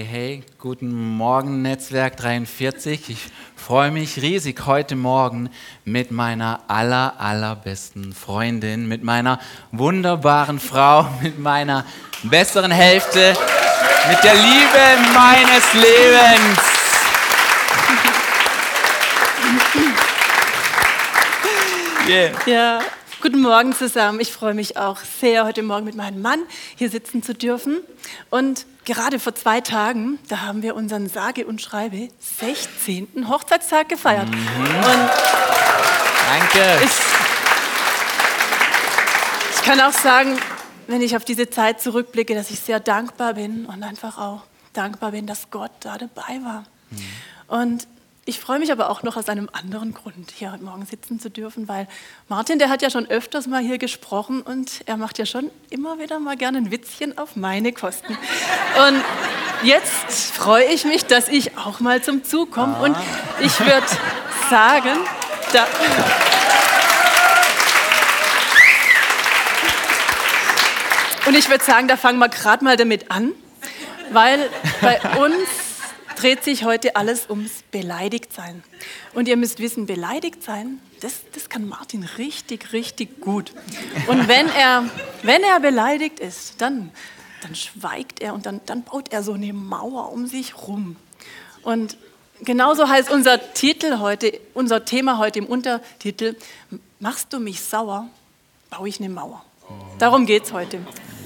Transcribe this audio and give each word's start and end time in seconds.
Hey, 0.00 0.06
hey, 0.06 0.42
guten 0.56 0.94
Morgen 1.18 1.60
Netzwerk 1.60 2.16
43. 2.16 3.10
Ich 3.10 3.18
freue 3.54 3.90
mich 3.90 4.22
riesig 4.22 4.64
heute 4.64 4.96
Morgen 4.96 5.50
mit 5.84 6.10
meiner 6.10 6.60
aller, 6.68 7.20
allerbesten 7.20 8.14
Freundin, 8.14 8.88
mit 8.88 9.04
meiner 9.04 9.38
wunderbaren 9.72 10.58
Frau, 10.58 11.06
mit 11.20 11.38
meiner 11.38 11.84
besseren 12.22 12.70
Hälfte, 12.70 13.36
mit 14.08 14.24
der 14.24 14.32
Liebe 14.36 15.12
meines 15.12 15.74
Lebens. 15.74 16.58
Yeah. 22.08 22.32
Ja, 22.46 22.80
guten 23.20 23.42
Morgen 23.42 23.74
zusammen. 23.74 24.18
Ich 24.20 24.32
freue 24.32 24.54
mich 24.54 24.78
auch 24.78 24.96
sehr, 25.20 25.44
heute 25.44 25.62
Morgen 25.62 25.84
mit 25.84 25.94
meinem 25.94 26.22
Mann 26.22 26.40
hier 26.76 26.88
sitzen 26.88 27.22
zu 27.22 27.34
dürfen. 27.34 27.80
Und 28.30 28.64
gerade 28.84 29.18
vor 29.18 29.34
zwei 29.34 29.60
Tagen, 29.60 30.18
da 30.28 30.42
haben 30.42 30.62
wir 30.62 30.74
unseren 30.74 31.08
sage 31.08 31.46
und 31.46 31.60
schreibe 31.60 32.08
16. 32.18 33.28
Hochzeitstag 33.28 33.88
gefeiert. 33.88 34.28
Mhm. 34.28 34.36
Und 34.36 35.10
Danke. 36.30 36.84
Ich, 36.84 36.90
ich 39.56 39.62
kann 39.62 39.80
auch 39.80 39.92
sagen, 39.92 40.38
wenn 40.86 41.02
ich 41.02 41.16
auf 41.16 41.24
diese 41.24 41.50
Zeit 41.50 41.80
zurückblicke, 41.80 42.34
dass 42.34 42.50
ich 42.50 42.60
sehr 42.60 42.78
dankbar 42.78 43.34
bin 43.34 43.66
und 43.66 43.82
einfach 43.82 44.18
auch 44.18 44.42
dankbar 44.72 45.10
bin, 45.10 45.26
dass 45.26 45.50
Gott 45.50 45.72
da 45.80 45.98
dabei 45.98 46.40
war. 46.42 46.64
Mhm. 46.90 46.98
Und 47.48 47.88
ich 48.30 48.38
freue 48.38 48.60
mich 48.60 48.70
aber 48.70 48.90
auch 48.90 49.02
noch 49.02 49.16
aus 49.16 49.28
einem 49.28 49.50
anderen 49.52 49.92
Grund, 49.92 50.30
hier 50.30 50.52
heute 50.52 50.62
Morgen 50.62 50.86
sitzen 50.86 51.18
zu 51.18 51.30
dürfen, 51.30 51.66
weil 51.66 51.88
Martin, 52.28 52.60
der 52.60 52.68
hat 52.68 52.80
ja 52.80 52.88
schon 52.88 53.10
öfters 53.10 53.48
mal 53.48 53.60
hier 53.60 53.76
gesprochen 53.76 54.42
und 54.42 54.82
er 54.86 54.96
macht 54.96 55.18
ja 55.18 55.26
schon 55.26 55.50
immer 55.68 55.98
wieder 55.98 56.20
mal 56.20 56.36
gerne 56.36 56.58
ein 56.58 56.70
Witzchen 56.70 57.18
auf 57.18 57.34
meine 57.34 57.72
Kosten. 57.72 58.16
Und 58.86 59.02
jetzt 59.64 60.30
freue 60.30 60.64
ich 60.66 60.84
mich, 60.84 61.06
dass 61.06 61.26
ich 61.26 61.58
auch 61.58 61.80
mal 61.80 62.04
zum 62.04 62.22
Zug 62.22 62.52
komme 62.52 62.80
und 62.80 62.96
ich 63.40 63.58
würde 63.58 63.86
sagen, 64.48 64.96
da 65.52 65.66
und 71.26 71.36
ich 71.36 71.50
würde 71.50 71.64
sagen, 71.64 71.88
da 71.88 71.96
fangen 71.96 72.20
wir 72.20 72.28
gerade 72.28 72.62
mal 72.62 72.76
damit 72.76 73.10
an, 73.10 73.32
weil 74.12 74.48
bei 74.80 75.00
uns 75.18 75.69
dreht 76.20 76.44
sich 76.44 76.64
heute 76.64 76.96
alles 76.96 77.30
ums 77.30 77.62
Beleidigtsein. 77.70 78.62
Und 79.14 79.26
ihr 79.26 79.38
müsst 79.38 79.58
wissen, 79.58 79.86
beleidigt 79.86 80.42
sein, 80.42 80.80
das, 81.00 81.20
das 81.32 81.48
kann 81.48 81.66
Martin 81.66 82.04
richtig, 82.18 82.72
richtig 82.74 83.20
gut. 83.22 83.52
Und 84.06 84.28
wenn 84.28 84.48
er, 84.50 84.84
wenn 85.22 85.42
er 85.42 85.60
beleidigt 85.60 86.20
ist, 86.20 86.60
dann, 86.60 86.90
dann 87.42 87.54
schweigt 87.54 88.20
er 88.20 88.34
und 88.34 88.44
dann, 88.44 88.60
dann 88.66 88.82
baut 88.82 89.12
er 89.12 89.22
so 89.22 89.32
eine 89.32 89.52
Mauer 89.54 90.12
um 90.12 90.26
sich 90.26 90.56
rum. 90.68 90.96
Und 91.62 91.96
genauso 92.42 92.88
heißt 92.88 93.10
unser 93.10 93.54
Titel 93.54 93.98
heute, 93.98 94.38
unser 94.52 94.84
Thema 94.84 95.16
heute 95.16 95.38
im 95.38 95.46
Untertitel, 95.46 96.36
machst 96.98 97.32
du 97.32 97.40
mich 97.40 97.62
sauer, 97.62 98.08
baue 98.68 98.88
ich 98.88 99.00
eine 99.00 99.08
Mauer. 99.08 99.42
Darum 99.98 100.26
geht 100.26 100.44
es 100.44 100.52
heute. 100.52 100.80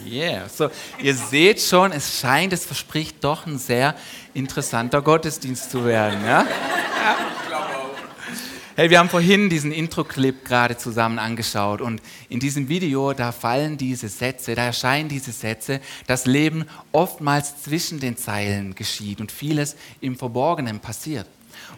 Yeah, 0.07 0.49
so 0.49 0.71
ihr 0.99 1.15
seht 1.15 1.61
schon, 1.61 1.93
es 1.93 2.21
scheint, 2.21 2.53
es 2.53 2.67
verspricht 2.67 3.23
doch 3.25 3.47
ein 3.47 3.59
sehr 3.59 3.95
interessanter 4.35 5.01
Gottesdienst 5.01 5.71
zu 5.71 5.85
werden. 5.85 6.25
Ja? 6.25 6.47
Hey, 8.77 8.91
wir 8.91 8.99
haben 8.99 9.09
vorhin 9.09 9.49
diesen 9.49 9.71
Intro-Clip 9.71 10.45
gerade 10.45 10.77
zusammen 10.77 11.21
angeschaut 11.21 11.81
und 11.81 12.03
in 12.29 12.41
diesem 12.41 12.69
Video, 12.69 13.13
da 13.13 13.31
fallen 13.31 13.77
diese 13.77 14.09
Sätze, 14.09 14.57
da 14.57 14.65
erscheinen 14.65 15.09
diese 15.09 15.31
Sätze, 15.31 15.81
das 16.09 16.27
Leben 16.27 16.65
oftmals 16.91 17.63
zwischen 17.63 18.01
den 18.01 18.17
Zeilen 18.17 18.75
geschieht 18.75 19.21
und 19.21 19.31
vieles 19.31 19.77
im 20.01 20.17
Verborgenen 20.17 20.81
passiert. 20.81 21.27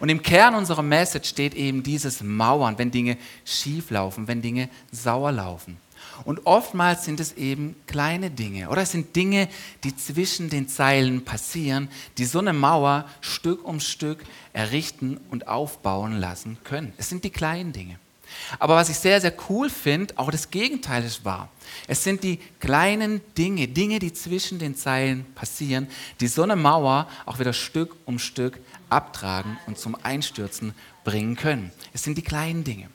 Und 0.01 0.09
im 0.09 0.23
Kern 0.23 0.55
unserer 0.55 0.83
Message 0.83 1.29
steht 1.29 1.55
eben 1.55 1.83
dieses 1.83 2.23
Mauern, 2.23 2.79
wenn 2.79 2.91
Dinge 2.91 3.19
schief 3.45 3.91
laufen, 3.91 4.27
wenn 4.27 4.41
Dinge 4.41 4.70
sauer 4.91 5.33
laufen. 5.33 5.77
Und 6.25 6.47
oftmals 6.47 7.05
sind 7.05 7.21
es 7.21 7.33
eben 7.33 7.77
kleine 7.87 8.31
Dinge 8.31 8.69
oder 8.69 8.83
es 8.83 8.93
sind 8.93 9.15
Dinge, 9.17 9.49
die 9.85 9.97
zwischen 9.97 10.51
den 10.51 10.69
Zeilen 10.69 11.25
passieren, 11.25 11.89
die 12.19 12.25
so 12.25 12.39
eine 12.39 12.53
Mauer 12.53 13.07
Stück 13.21 13.65
um 13.65 13.81
Stück 13.81 14.25
errichten 14.53 15.19
und 15.31 15.49
aufbauen 15.49 16.19
lassen 16.19 16.59
können. 16.65 16.93
Es 16.97 17.09
sind 17.09 17.25
die 17.25 17.31
kleinen 17.31 17.73
Dinge. 17.73 17.99
Aber 18.59 18.77
was 18.77 18.89
ich 18.89 18.97
sehr, 18.97 19.21
sehr 19.21 19.33
cool 19.49 19.71
finde, 19.71 20.15
auch 20.19 20.31
das 20.31 20.51
Gegenteil 20.51 21.05
ist 21.05 21.25
wahr. 21.25 21.49
Es 21.87 22.03
sind 22.03 22.23
die 22.23 22.39
kleinen 22.61 23.21
Dinge, 23.37 23.69
Dinge, 23.69 23.98
die 23.98 24.13
zwischen 24.13 24.59
den 24.59 24.77
Zeilen 24.77 25.25
passieren, 25.35 25.89
die 26.21 26.27
so 26.27 26.43
eine 26.43 26.57
Mauer 26.57 27.09
auch 27.25 27.39
wieder 27.39 27.53
Stück 27.53 27.97
um 28.05 28.19
Stück 28.19 28.59
abtragen 28.89 29.59
und 29.67 29.79
zum 29.79 29.97
Einstürzen 30.03 30.75
bringen 31.05 31.37
können. 31.37 31.71
Es 31.93 32.03
sind 32.03 32.19
die 32.19 32.23
kleinen 32.23 32.65
Dinge. 32.65 32.89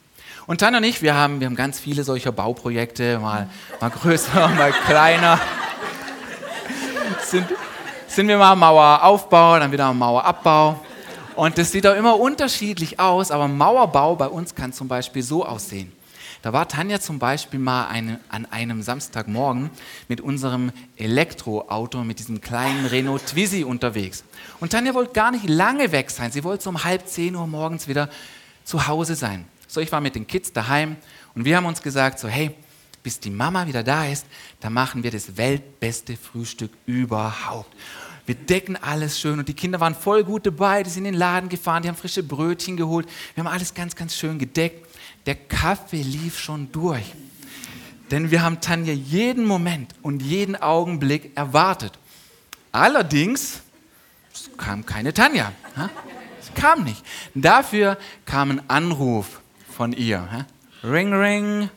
Und 0.47 0.59
Tanja 0.59 0.79
und 0.79 0.83
ich, 0.83 1.01
wir 1.01 1.15
haben, 1.15 1.39
wir 1.39 1.47
haben 1.47 1.55
ganz 1.55 1.79
viele 1.79 2.03
solcher 2.03 2.31
Bauprojekte, 2.31 3.19
mal, 3.19 3.49
mal 3.79 3.89
größer, 3.89 4.47
mal 4.57 4.71
kleiner. 4.71 5.39
Sind, 7.23 7.47
sind 8.07 8.27
wir 8.27 8.37
mal 8.37 8.55
Maueraufbau, 8.55 9.59
dann 9.59 9.71
wieder 9.71 9.93
Mauerabbau. 9.93 10.79
Und 11.35 11.57
das 11.57 11.71
sieht 11.71 11.87
auch 11.87 11.95
immer 11.95 12.19
unterschiedlich 12.19 12.99
aus, 12.99 13.31
aber 13.31 13.47
Mauerbau 13.47 14.15
bei 14.15 14.27
uns 14.27 14.55
kann 14.55 14.73
zum 14.73 14.87
Beispiel 14.87 15.23
so 15.23 15.45
aussehen. 15.45 15.91
Da 16.41 16.53
war 16.53 16.67
Tanja 16.67 16.99
zum 16.99 17.19
Beispiel 17.19 17.59
mal 17.59 17.87
eine, 17.87 18.19
an 18.29 18.47
einem 18.47 18.81
Samstagmorgen 18.81 19.69
mit 20.07 20.21
unserem 20.21 20.71
Elektroauto, 20.97 22.03
mit 22.03 22.17
diesem 22.17 22.41
kleinen 22.41 22.87
Renault 22.87 23.27
Twizy 23.27 23.63
unterwegs. 23.63 24.23
Und 24.59 24.71
Tanja 24.71 24.95
wollte 24.95 25.13
gar 25.13 25.29
nicht 25.29 25.47
lange 25.47 25.91
weg 25.91 26.09
sein. 26.09 26.31
Sie 26.31 26.43
wollte 26.43 26.63
so 26.63 26.71
um 26.71 26.83
halb 26.83 27.07
zehn 27.07 27.35
Uhr 27.35 27.45
morgens 27.45 27.87
wieder 27.87 28.09
zu 28.63 28.87
Hause 28.87 29.15
sein. 29.15 29.45
So, 29.71 29.79
ich 29.79 29.89
war 29.93 30.01
mit 30.01 30.15
den 30.15 30.27
Kids 30.27 30.51
daheim 30.51 30.97
und 31.33 31.45
wir 31.45 31.55
haben 31.55 31.65
uns 31.65 31.81
gesagt, 31.81 32.19
so, 32.19 32.27
hey, 32.27 32.53
bis 33.03 33.21
die 33.21 33.29
Mama 33.29 33.67
wieder 33.67 33.83
da 33.83 34.05
ist, 34.05 34.25
da 34.59 34.69
machen 34.69 35.01
wir 35.01 35.11
das 35.11 35.37
weltbeste 35.37 36.17
Frühstück 36.17 36.71
überhaupt. 36.85 37.73
Wir 38.25 38.35
decken 38.35 38.75
alles 38.75 39.17
schön 39.17 39.39
und 39.39 39.47
die 39.47 39.53
Kinder 39.53 39.79
waren 39.79 39.95
voll 39.95 40.25
gut 40.25 40.45
dabei, 40.45 40.83
die 40.83 40.89
sind 40.89 41.05
in 41.05 41.13
den 41.13 41.19
Laden 41.19 41.47
gefahren, 41.47 41.83
die 41.83 41.87
haben 41.87 41.95
frische 41.95 42.21
Brötchen 42.21 42.75
geholt, 42.75 43.07
wir 43.33 43.45
haben 43.45 43.49
alles 43.49 43.73
ganz, 43.73 43.95
ganz 43.95 44.13
schön 44.13 44.37
gedeckt. 44.39 44.85
Der 45.25 45.35
Kaffee 45.35 46.01
lief 46.01 46.37
schon 46.37 46.69
durch. 46.73 47.05
Denn 48.11 48.29
wir 48.29 48.43
haben 48.43 48.59
Tanja 48.59 48.91
jeden 48.91 49.45
Moment 49.45 49.95
und 50.01 50.21
jeden 50.21 50.57
Augenblick 50.57 51.31
erwartet. 51.37 51.97
Allerdings 52.73 53.61
kam 54.57 54.85
keine 54.85 55.13
Tanja. 55.13 55.53
Es 56.41 56.53
kam 56.61 56.83
nicht. 56.83 57.05
Dafür 57.33 57.97
kam 58.25 58.51
ein 58.51 58.69
Anruf 58.69 59.40
von 59.81 59.93
ihr. 59.93 60.45
Ring, 60.83 61.11
ring. 61.11 61.71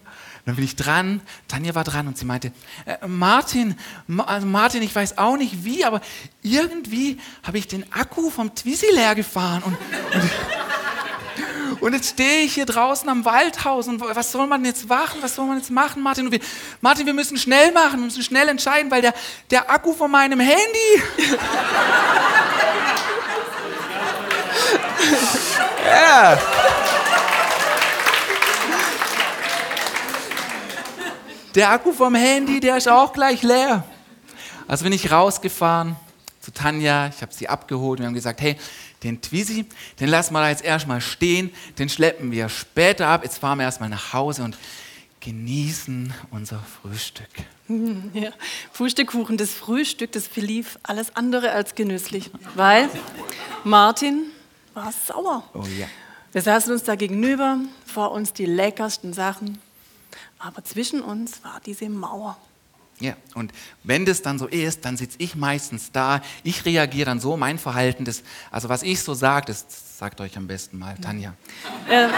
Dann 0.44 0.56
bin 0.56 0.64
ich 0.66 0.76
dran, 0.76 1.22
Tanja 1.48 1.74
war 1.74 1.84
dran 1.84 2.06
und 2.06 2.18
sie 2.18 2.26
meinte, 2.26 2.52
äh, 2.84 2.98
Martin, 3.06 3.78
Ma 4.06 4.24
also 4.24 4.46
Martin, 4.46 4.82
ich 4.82 4.94
weiß 4.94 5.16
auch 5.16 5.38
nicht 5.38 5.64
wie, 5.64 5.86
aber 5.86 6.02
irgendwie 6.42 7.18
habe 7.44 7.56
ich 7.56 7.66
den 7.66 7.90
Akku 7.94 8.28
vom 8.28 8.54
Twizy 8.54 8.88
leer 8.92 9.14
gefahren 9.14 9.62
und, 9.62 9.74
und, 10.12 11.80
und 11.80 11.94
jetzt 11.94 12.10
stehe 12.10 12.42
ich 12.42 12.52
hier 12.52 12.66
draußen 12.66 13.08
am 13.08 13.24
Waldhaus 13.24 13.88
und 13.88 14.02
was 14.02 14.32
soll 14.32 14.46
man 14.46 14.62
jetzt 14.66 14.86
machen, 14.86 15.22
was 15.22 15.34
soll 15.34 15.46
man 15.46 15.56
jetzt 15.56 15.70
machen, 15.70 16.02
Martin? 16.02 16.30
Wir, 16.30 16.40
Martin, 16.82 17.06
wir 17.06 17.14
müssen 17.14 17.38
schnell 17.38 17.72
machen, 17.72 18.00
wir 18.00 18.04
müssen 18.04 18.22
schnell 18.22 18.50
entscheiden, 18.50 18.90
weil 18.90 19.00
der, 19.00 19.14
der 19.50 19.70
Akku 19.70 19.94
von 19.94 20.10
meinem 20.10 20.40
Handy... 20.40 21.02
ja. 25.86 26.38
Der 31.54 31.70
Akku 31.70 31.92
vom 31.92 32.16
Handy, 32.16 32.58
der 32.58 32.76
ist 32.76 32.88
auch 32.88 33.12
gleich 33.12 33.42
leer. 33.42 33.84
Also 34.66 34.82
bin 34.82 34.92
ich 34.92 35.12
rausgefahren 35.12 35.94
zu 36.40 36.52
Tanja, 36.52 37.06
ich 37.08 37.22
habe 37.22 37.32
sie 37.32 37.48
abgeholt 37.48 38.00
und 38.00 38.02
wir 38.02 38.06
haben 38.08 38.14
gesagt, 38.14 38.40
hey, 38.40 38.56
den 39.04 39.22
Twizy, 39.22 39.64
den 40.00 40.08
lassen 40.08 40.34
wir 40.34 40.40
da 40.40 40.48
jetzt 40.48 40.64
erstmal 40.64 41.00
stehen, 41.00 41.50
den 41.78 41.88
schleppen 41.88 42.32
wir 42.32 42.48
später 42.48 43.06
ab. 43.06 43.22
Jetzt 43.22 43.38
fahren 43.38 43.58
wir 43.58 43.64
erstmal 43.64 43.88
nach 43.88 44.12
Hause 44.12 44.42
und 44.42 44.58
genießen 45.20 46.12
unser 46.30 46.60
Frühstück. 46.82 47.28
Ja, 48.12 48.30
Frühstückkuchen, 48.72 49.38
das 49.38 49.52
Frühstück, 49.52 50.12
das 50.12 50.26
verlief 50.26 50.78
alles 50.82 51.16
andere 51.16 51.52
als 51.52 51.74
genüsslich, 51.74 52.30
weil 52.56 52.90
Martin 53.64 54.24
war 54.74 54.92
sauer. 54.92 55.44
Oh 55.54 55.64
ja. 55.78 55.86
Wir 56.32 56.42
saßen 56.42 56.70
uns 56.72 56.82
da 56.82 56.94
gegenüber, 56.94 57.58
vor 57.86 58.10
uns 58.10 58.34
die 58.34 58.44
leckersten 58.44 59.14
Sachen, 59.14 59.62
aber 60.38 60.64
zwischen 60.64 61.00
uns 61.00 61.42
war 61.44 61.60
diese 61.64 61.88
Mauer. 61.88 62.36
Ja, 63.00 63.14
und 63.34 63.52
wenn 63.82 64.06
das 64.06 64.22
dann 64.22 64.38
so 64.38 64.46
ist, 64.46 64.84
dann 64.84 64.96
sitze 64.96 65.16
ich 65.18 65.34
meistens 65.34 65.90
da. 65.90 66.20
Ich 66.44 66.64
reagiere 66.64 67.06
dann 67.06 67.18
so, 67.18 67.36
mein 67.36 67.58
Verhalten, 67.58 68.04
das, 68.04 68.22
also 68.50 68.68
was 68.68 68.82
ich 68.82 69.02
so 69.02 69.14
sage, 69.14 69.46
das 69.46 69.66
sagt 69.98 70.20
euch 70.20 70.36
am 70.36 70.46
besten 70.46 70.78
mal, 70.78 70.96
Tanja. 70.98 71.34
Er, 71.88 72.10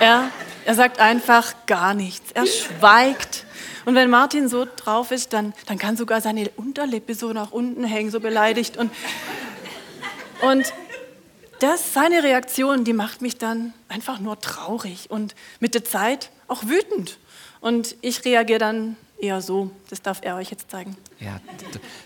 er, 0.00 0.30
er 0.64 0.74
sagt 0.74 1.00
einfach 1.00 1.66
gar 1.66 1.94
nichts. 1.94 2.30
Er 2.32 2.46
schweigt 2.46 3.44
Und 3.86 3.94
wenn 3.94 4.10
Martin 4.10 4.48
so 4.48 4.66
drauf 4.76 5.12
ist, 5.12 5.32
dann, 5.32 5.54
dann 5.66 5.78
kann 5.78 5.96
sogar 5.96 6.20
seine 6.20 6.48
Unterlippe 6.56 7.14
so 7.14 7.32
nach 7.32 7.52
unten 7.52 7.84
hängen, 7.84 8.10
so 8.10 8.18
beleidigt. 8.18 8.76
Und, 8.76 8.90
und 10.42 10.72
das, 11.60 11.92
seine 11.92 12.22
Reaktion, 12.22 12.84
die 12.84 12.92
macht 12.92 13.22
mich 13.22 13.38
dann 13.38 13.72
einfach 13.88 14.18
nur 14.20 14.40
traurig 14.40 15.10
und 15.10 15.34
mit 15.60 15.74
der 15.74 15.84
Zeit 15.84 16.30
auch 16.48 16.64
wütend. 16.64 17.18
Und 17.60 17.96
ich 18.00 18.24
reagiere 18.24 18.58
dann 18.58 18.96
eher 19.18 19.40
so. 19.40 19.70
Das 19.88 20.02
darf 20.02 20.20
er 20.22 20.36
euch 20.36 20.50
jetzt 20.50 20.70
zeigen. 20.70 20.96
Ja, 21.20 21.40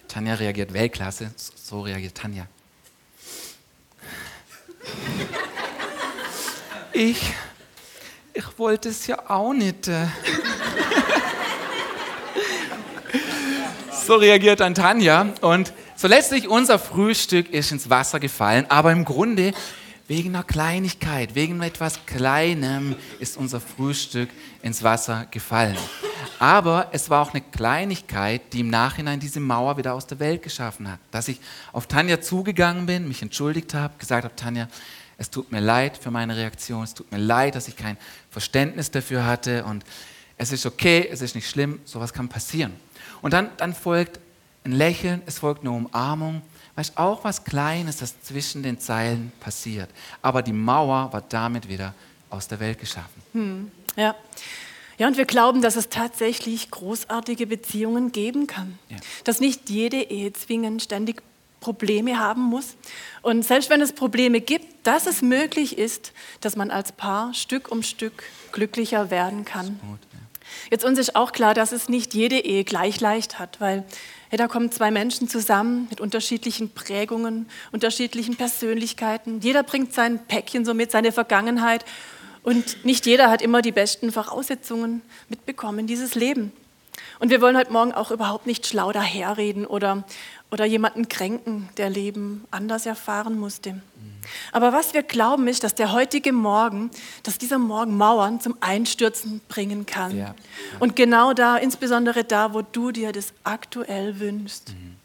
Tanja 0.09 0.35
reagiert 0.35 0.73
Weltklasse. 0.73 1.33
So 1.37 1.81
reagiert 1.83 2.15
Tanja. 2.15 2.47
Ich, 6.93 7.33
ich 8.33 8.59
wollte 8.59 8.89
es 8.89 9.07
ja 9.07 9.31
auch 9.31 9.53
nicht. 9.53 9.89
Äh. 9.89 10.07
so 14.07 14.17
reagiert 14.17 14.61
dann 14.61 14.75
Tanja 14.75 15.33
und 15.41 15.73
so 16.01 16.09
letztlich 16.09 16.49
unser 16.49 16.79
Frühstück 16.79 17.51
ist 17.51 17.73
ins 17.73 17.91
Wasser 17.91 18.21
gefallen, 18.21 18.65
aber 18.71 18.91
im 18.91 19.05
Grunde 19.05 19.53
wegen 20.09 20.31
einer 20.31 20.45
Kleinigkeit, 20.45 21.35
wegen 21.35 21.61
etwas 21.61 22.07
Kleinem 22.07 22.97
ist 23.19 23.37
unser 23.37 23.61
Frühstück 23.61 24.31
ins 24.63 24.83
Wasser 24.83 25.27
gefallen. 25.31 25.77
Aber 26.39 26.89
es 26.93 27.11
war 27.11 27.21
auch 27.21 27.35
eine 27.35 27.43
Kleinigkeit, 27.43 28.41
die 28.55 28.61
im 28.61 28.71
Nachhinein 28.71 29.21
diese 29.21 29.41
Mauer 29.41 29.77
wieder 29.77 29.93
aus 29.93 30.07
der 30.07 30.19
Welt 30.21 30.43
geschaffen 30.43 30.91
hat. 30.91 31.01
Dass 31.11 31.29
ich 31.29 31.39
auf 31.71 31.87
Tanja 31.87 32.23
zugegangen 32.23 32.87
bin, 32.87 33.07
mich 33.07 33.21
entschuldigt 33.21 33.75
habe, 33.75 33.93
gesagt 33.99 34.25
habe, 34.25 34.35
Tanja, 34.35 34.69
es 35.19 35.29
tut 35.29 35.53
mir 35.53 35.61
leid 35.61 35.99
für 35.99 36.11
meine 36.11 36.35
Reaktion, 36.35 36.83
es 36.83 36.95
tut 36.95 37.13
mir 37.13 37.19
leid, 37.19 37.57
dass 37.57 37.69
ich 37.69 37.77
kein 37.77 37.99
Verständnis 38.31 38.91
dafür 38.91 39.27
hatte 39.27 39.65
und 39.65 39.85
es 40.39 40.51
ist 40.51 40.65
okay, 40.65 41.07
es 41.13 41.21
ist 41.21 41.35
nicht 41.35 41.51
schlimm, 41.51 41.79
sowas 41.85 42.15
kann 42.15 42.31
passieren. 42.31 42.73
Und 43.21 43.35
dann, 43.35 43.51
dann 43.59 43.75
folgt 43.75 44.19
ein 44.65 44.73
Lächeln, 44.73 45.23
es 45.27 45.39
folgt 45.39 45.63
eine 45.63 45.71
Umarmung, 45.71 46.43
weißt 46.77 46.97
auch 46.99 47.25
was 47.25 47.45
Kleines, 47.45 47.99
das 47.99 48.21
zwischen 48.23 48.63
den 48.63 48.79
Zeilen 48.79 49.33
passiert. 49.41 49.91
Aber 50.23 50.43
die 50.43 50.53
Mauer 50.53 51.13
war 51.13 51.23
damit 51.29 51.69
wieder 51.69 51.95
aus 52.29 52.49
der 52.49 52.61
Welt 52.61 52.79
geschaffen. 52.79 53.23
Hm, 53.33 53.71
ja. 53.97 54.15
Ja, 54.99 55.07
und 55.07 55.17
wir 55.17 55.25
glauben, 55.25 55.63
dass 55.63 55.77
es 55.77 55.89
tatsächlich 55.89 56.71
großartige 56.71 57.47
Beziehungen 57.47 58.13
geben 58.13 58.47
kann. 58.47 58.79
Ja. 58.91 58.99
Dass 59.25 59.41
nicht 59.41 59.71
jede 59.71 59.97
Ehe 59.97 60.33
zwingend 60.35 60.83
ständig 60.83 61.23
Probleme 61.61 62.19
haben 62.19 62.43
muss. 62.43 62.77
Und 63.23 63.45
selbst 63.45 63.71
wenn 63.71 63.81
es 63.81 63.93
Probleme 63.93 64.41
gibt, 64.41 64.87
dass 64.87 65.07
es 65.07 65.23
möglich 65.23 65.79
ist, 65.79 66.13
dass 66.41 66.57
man 66.57 66.71
als 66.71 66.93
Paar 66.93 67.33
Stück 67.35 67.71
um 67.71 67.83
Stück 67.83 68.25
glücklicher 68.53 69.11
werden 69.11 69.45
kann. 69.45 69.79
Gut, 69.81 70.01
ja. 70.13 70.19
Jetzt 70.71 70.85
uns 70.85 70.99
ist 70.99 71.17
auch 71.17 71.33
klar, 71.33 71.55
dass 71.55 71.73
es 71.73 71.89
nicht 71.89 72.13
jede 72.15 72.39
Ehe 72.39 72.65
gleich 72.65 73.01
leicht 73.01 73.39
hat, 73.39 73.61
weil 73.61 73.85
ja, 74.31 74.39
da 74.39 74.47
kommen 74.47 74.71
zwei 74.71 74.91
Menschen 74.91 75.29
zusammen 75.29 75.89
mit 75.91 76.01
unterschiedlichen 76.01 76.71
Prägungen, 76.71 77.49
unterschiedlichen 77.73 78.37
Persönlichkeiten. 78.37 79.41
Jeder 79.41 79.63
bringt 79.63 79.93
sein 79.93 80.21
Päckchen 80.27 80.65
so 80.65 80.73
mit, 80.73 80.91
seine 80.93 81.11
Vergangenheit. 81.11 81.85
Und 82.43 82.85
nicht 82.85 83.07
jeder 83.07 83.29
hat 83.29 83.43
immer 83.43 83.61
die 83.61 83.73
besten 83.73 84.13
Voraussetzungen 84.13 85.03
mitbekommen, 85.29 85.87
dieses 85.87 86.15
Leben. 86.15 86.53
Und 87.19 87.31
wir 87.31 87.41
wollen 87.41 87.57
heute 87.57 87.73
Morgen 87.73 87.93
auch 87.93 88.11
überhaupt 88.11 88.47
nicht 88.47 88.67
schlau 88.67 88.93
daherreden 88.93 89.67
oder, 89.67 90.05
oder 90.51 90.65
jemanden 90.65 91.09
kränken, 91.09 91.69
der 91.77 91.91
Leben 91.91 92.45
anders 92.51 92.87
erfahren 92.87 93.39
musste. 93.39 93.81
Aber 94.53 94.73
was 94.73 94.95
wir 94.95 95.03
glauben 95.03 95.49
ist, 95.49 95.65
dass 95.65 95.75
der 95.75 95.93
heutige 95.93 96.33
Morgen, 96.33 96.91
dass 97.23 97.39
dieser 97.39 97.59
Morgen 97.59 97.97
Mauern 97.97 98.41
zum 98.41 98.57
Einstürzen 98.61 99.41
bringen 99.49 99.87
kann. 99.87 100.17
Ja. 100.17 100.35
Und 100.79 100.97
genau 100.97 101.33
da, 101.33 101.57
insbesondere 101.57 102.25
da, 102.25 102.53
wo 102.53 102.63
du 102.63 102.91
dir 102.93 103.13
das 103.13 103.33
aktuell 103.45 104.21
wünschst. 104.21 104.71
Mhm. 104.71 104.97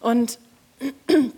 Und 0.00 0.38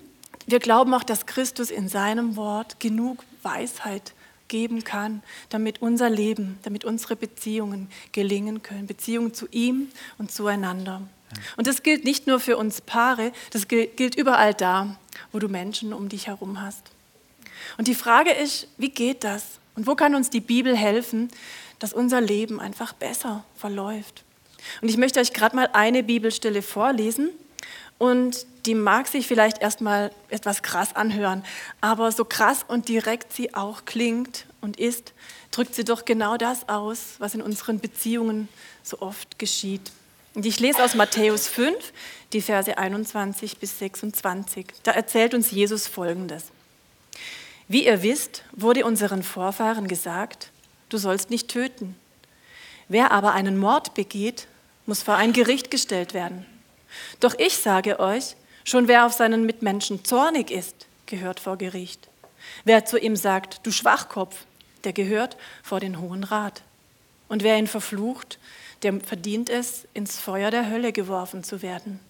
wir 0.46 0.58
glauben 0.58 0.94
auch, 0.94 1.04
dass 1.04 1.26
Christus 1.26 1.70
in 1.70 1.88
seinem 1.88 2.36
Wort 2.36 2.80
genug 2.80 3.24
Weisheit 3.42 4.12
geben 4.48 4.82
kann, 4.82 5.22
damit 5.50 5.82
unser 5.82 6.08
Leben, 6.08 6.58
damit 6.62 6.84
unsere 6.84 7.16
Beziehungen 7.16 7.88
gelingen 8.12 8.62
können. 8.62 8.86
Beziehungen 8.86 9.34
zu 9.34 9.46
ihm 9.50 9.88
und 10.16 10.30
zueinander. 10.32 11.02
Und 11.56 11.66
das 11.66 11.82
gilt 11.82 12.04
nicht 12.04 12.26
nur 12.26 12.40
für 12.40 12.56
uns 12.56 12.80
Paare, 12.80 13.32
das 13.50 13.68
gilt 13.68 14.14
überall 14.14 14.54
da, 14.54 14.96
wo 15.32 15.38
du 15.38 15.48
Menschen 15.48 15.92
um 15.92 16.08
dich 16.08 16.26
herum 16.26 16.60
hast. 16.60 16.82
Und 17.76 17.88
die 17.88 17.94
Frage 17.94 18.30
ist, 18.30 18.68
wie 18.76 18.90
geht 18.90 19.24
das? 19.24 19.58
Und 19.74 19.86
wo 19.86 19.94
kann 19.94 20.14
uns 20.14 20.30
die 20.30 20.40
Bibel 20.40 20.76
helfen, 20.76 21.28
dass 21.78 21.92
unser 21.92 22.20
Leben 22.20 22.60
einfach 22.60 22.92
besser 22.92 23.44
verläuft? 23.56 24.24
Und 24.80 24.88
ich 24.88 24.96
möchte 24.96 25.20
euch 25.20 25.32
gerade 25.32 25.54
mal 25.54 25.70
eine 25.72 26.02
Bibelstelle 26.02 26.62
vorlesen. 26.62 27.30
Und 27.98 28.46
die 28.64 28.74
mag 28.74 29.08
sich 29.08 29.26
vielleicht 29.26 29.60
erstmal 29.60 30.12
etwas 30.28 30.62
krass 30.62 30.94
anhören, 30.94 31.44
aber 31.80 32.12
so 32.12 32.24
krass 32.24 32.64
und 32.68 32.88
direkt 32.88 33.32
sie 33.32 33.54
auch 33.54 33.86
klingt 33.86 34.46
und 34.60 34.78
ist, 34.78 35.14
drückt 35.50 35.74
sie 35.74 35.84
doch 35.84 36.04
genau 36.04 36.36
das 36.36 36.68
aus, 36.68 37.16
was 37.18 37.34
in 37.34 37.42
unseren 37.42 37.80
Beziehungen 37.80 38.48
so 38.84 39.00
oft 39.00 39.38
geschieht. 39.38 39.90
Und 40.38 40.46
ich 40.46 40.60
lese 40.60 40.84
aus 40.84 40.94
Matthäus 40.94 41.48
5, 41.48 41.92
die 42.32 42.40
Verse 42.40 42.78
21 42.78 43.58
bis 43.58 43.80
26. 43.80 44.66
Da 44.84 44.92
erzählt 44.92 45.34
uns 45.34 45.50
Jesus 45.50 45.88
Folgendes. 45.88 46.44
Wie 47.66 47.86
ihr 47.86 48.04
wisst, 48.04 48.44
wurde 48.52 48.84
unseren 48.84 49.24
Vorfahren 49.24 49.88
gesagt, 49.88 50.52
du 50.90 50.96
sollst 50.96 51.30
nicht 51.30 51.48
töten. 51.48 51.96
Wer 52.86 53.10
aber 53.10 53.32
einen 53.32 53.58
Mord 53.58 53.94
begeht, 53.94 54.46
muss 54.86 55.02
vor 55.02 55.16
ein 55.16 55.32
Gericht 55.32 55.72
gestellt 55.72 56.14
werden. 56.14 56.46
Doch 57.18 57.34
ich 57.36 57.56
sage 57.56 57.98
euch, 57.98 58.36
schon 58.62 58.86
wer 58.86 59.06
auf 59.06 59.14
seinen 59.14 59.44
Mitmenschen 59.44 60.04
zornig 60.04 60.52
ist, 60.52 60.86
gehört 61.06 61.40
vor 61.40 61.56
Gericht. 61.56 62.08
Wer 62.62 62.84
zu 62.84 62.96
ihm 62.96 63.16
sagt, 63.16 63.66
du 63.66 63.72
Schwachkopf, 63.72 64.36
der 64.84 64.92
gehört 64.92 65.36
vor 65.64 65.80
den 65.80 66.00
Hohen 66.00 66.22
Rat. 66.22 66.62
Und 67.28 67.42
wer 67.42 67.58
ihn 67.58 67.66
verflucht, 67.66 68.38
der 68.82 69.00
verdient 69.00 69.50
es, 69.50 69.86
ins 69.94 70.18
Feuer 70.18 70.50
der 70.50 70.70
Hölle 70.70 70.92
geworfen 70.92 71.44
zu 71.44 71.62
werden. 71.62 72.00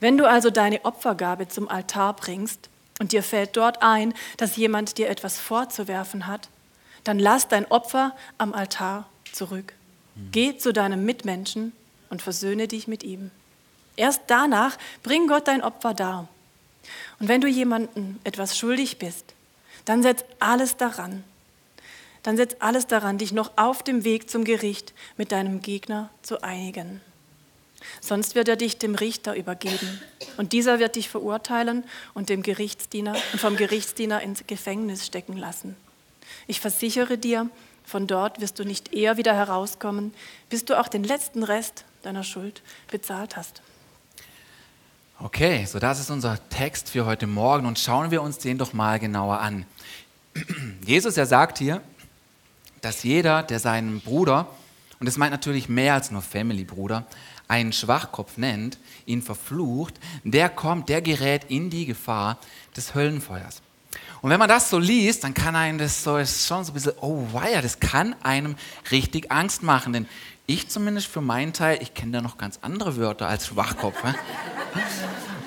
Wenn 0.00 0.16
du 0.16 0.28
also 0.28 0.50
deine 0.50 0.84
Opfergabe 0.84 1.48
zum 1.48 1.68
Altar 1.68 2.14
bringst 2.14 2.68
und 2.98 3.12
dir 3.12 3.22
fällt 3.22 3.56
dort 3.56 3.82
ein, 3.82 4.14
dass 4.36 4.56
jemand 4.56 4.98
dir 4.98 5.08
etwas 5.08 5.38
vorzuwerfen 5.38 6.26
hat, 6.26 6.48
dann 7.04 7.18
lass 7.18 7.48
dein 7.48 7.70
Opfer 7.70 8.16
am 8.38 8.52
Altar 8.52 9.08
zurück. 9.32 9.74
Geh 10.32 10.56
zu 10.56 10.72
deinem 10.72 11.04
Mitmenschen 11.04 11.72
und 12.08 12.22
versöhne 12.22 12.68
dich 12.68 12.88
mit 12.88 13.02
ihm. 13.02 13.30
Erst 13.96 14.22
danach 14.28 14.76
bring 15.02 15.26
Gott 15.26 15.48
dein 15.48 15.62
Opfer 15.62 15.94
dar. 15.94 16.28
Und 17.18 17.28
wenn 17.28 17.40
du 17.40 17.48
jemandem 17.48 18.18
etwas 18.24 18.56
schuldig 18.56 18.98
bist, 18.98 19.34
dann 19.84 20.02
setz 20.02 20.24
alles 20.38 20.76
daran. 20.76 21.24
Dann 22.26 22.36
setz 22.36 22.56
alles 22.58 22.88
daran, 22.88 23.18
dich 23.18 23.32
noch 23.32 23.52
auf 23.54 23.84
dem 23.84 24.02
Weg 24.02 24.28
zum 24.28 24.42
Gericht 24.42 24.94
mit 25.16 25.30
deinem 25.30 25.62
Gegner 25.62 26.10
zu 26.22 26.42
einigen. 26.42 27.00
Sonst 28.00 28.34
wird 28.34 28.48
er 28.48 28.56
dich 28.56 28.78
dem 28.78 28.96
Richter 28.96 29.36
übergeben 29.36 30.00
und 30.36 30.52
dieser 30.52 30.80
wird 30.80 30.96
dich 30.96 31.08
verurteilen 31.08 31.84
und, 32.14 32.28
dem 32.28 32.42
Gerichtsdiener, 32.42 33.14
und 33.32 33.38
vom 33.38 33.54
Gerichtsdiener 33.56 34.22
ins 34.22 34.44
Gefängnis 34.48 35.06
stecken 35.06 35.36
lassen. 35.36 35.76
Ich 36.48 36.58
versichere 36.58 37.16
dir, 37.16 37.48
von 37.84 38.08
dort 38.08 38.40
wirst 38.40 38.58
du 38.58 38.64
nicht 38.64 38.92
eher 38.92 39.18
wieder 39.18 39.36
herauskommen, 39.36 40.12
bis 40.50 40.64
du 40.64 40.80
auch 40.80 40.88
den 40.88 41.04
letzten 41.04 41.44
Rest 41.44 41.84
deiner 42.02 42.24
Schuld 42.24 42.62
bezahlt 42.90 43.36
hast. 43.36 43.62
Okay, 45.20 45.64
so 45.64 45.78
das 45.78 46.00
ist 46.00 46.10
unser 46.10 46.40
Text 46.48 46.90
für 46.90 47.06
heute 47.06 47.28
Morgen 47.28 47.66
und 47.66 47.78
schauen 47.78 48.10
wir 48.10 48.20
uns 48.20 48.38
den 48.38 48.58
doch 48.58 48.72
mal 48.72 48.98
genauer 48.98 49.38
an. 49.38 49.64
Jesus, 50.84 51.16
er 51.16 51.26
sagt 51.26 51.58
hier, 51.58 51.82
dass 52.86 53.02
jeder, 53.02 53.42
der 53.42 53.58
seinen 53.58 54.00
Bruder, 54.00 54.46
und 55.00 55.06
das 55.06 55.16
meint 55.16 55.32
natürlich 55.32 55.68
mehr 55.68 55.94
als 55.94 56.12
nur 56.12 56.22
Family-Bruder, 56.22 57.04
einen 57.48 57.72
Schwachkopf 57.72 58.36
nennt, 58.36 58.78
ihn 59.06 59.22
verflucht, 59.22 59.94
der 60.22 60.48
kommt, 60.48 60.88
der 60.88 61.02
gerät 61.02 61.46
in 61.48 61.68
die 61.68 61.86
Gefahr 61.86 62.38
des 62.76 62.94
Höllenfeuers. 62.94 63.60
Und 64.22 64.30
wenn 64.30 64.38
man 64.38 64.48
das 64.48 64.70
so 64.70 64.78
liest, 64.78 65.24
dann 65.24 65.34
kann 65.34 65.56
einem 65.56 65.78
das 65.78 66.04
so, 66.04 66.16
ist 66.16 66.46
schon 66.46 66.64
so 66.64 66.70
ein 66.70 66.74
bisschen, 66.74 66.92
oh 67.00 67.24
weia, 67.32 67.60
das 67.60 67.80
kann 67.80 68.14
einem 68.22 68.54
richtig 68.92 69.32
Angst 69.32 69.64
machen. 69.64 69.92
Denn 69.92 70.06
ich 70.46 70.68
zumindest 70.68 71.08
für 71.08 71.20
meinen 71.20 71.52
Teil, 71.52 71.78
ich 71.82 71.92
kenne 71.92 72.12
da 72.12 72.22
noch 72.22 72.38
ganz 72.38 72.60
andere 72.62 72.96
Wörter 72.96 73.26
als 73.26 73.48
Schwachkopf. 73.48 73.96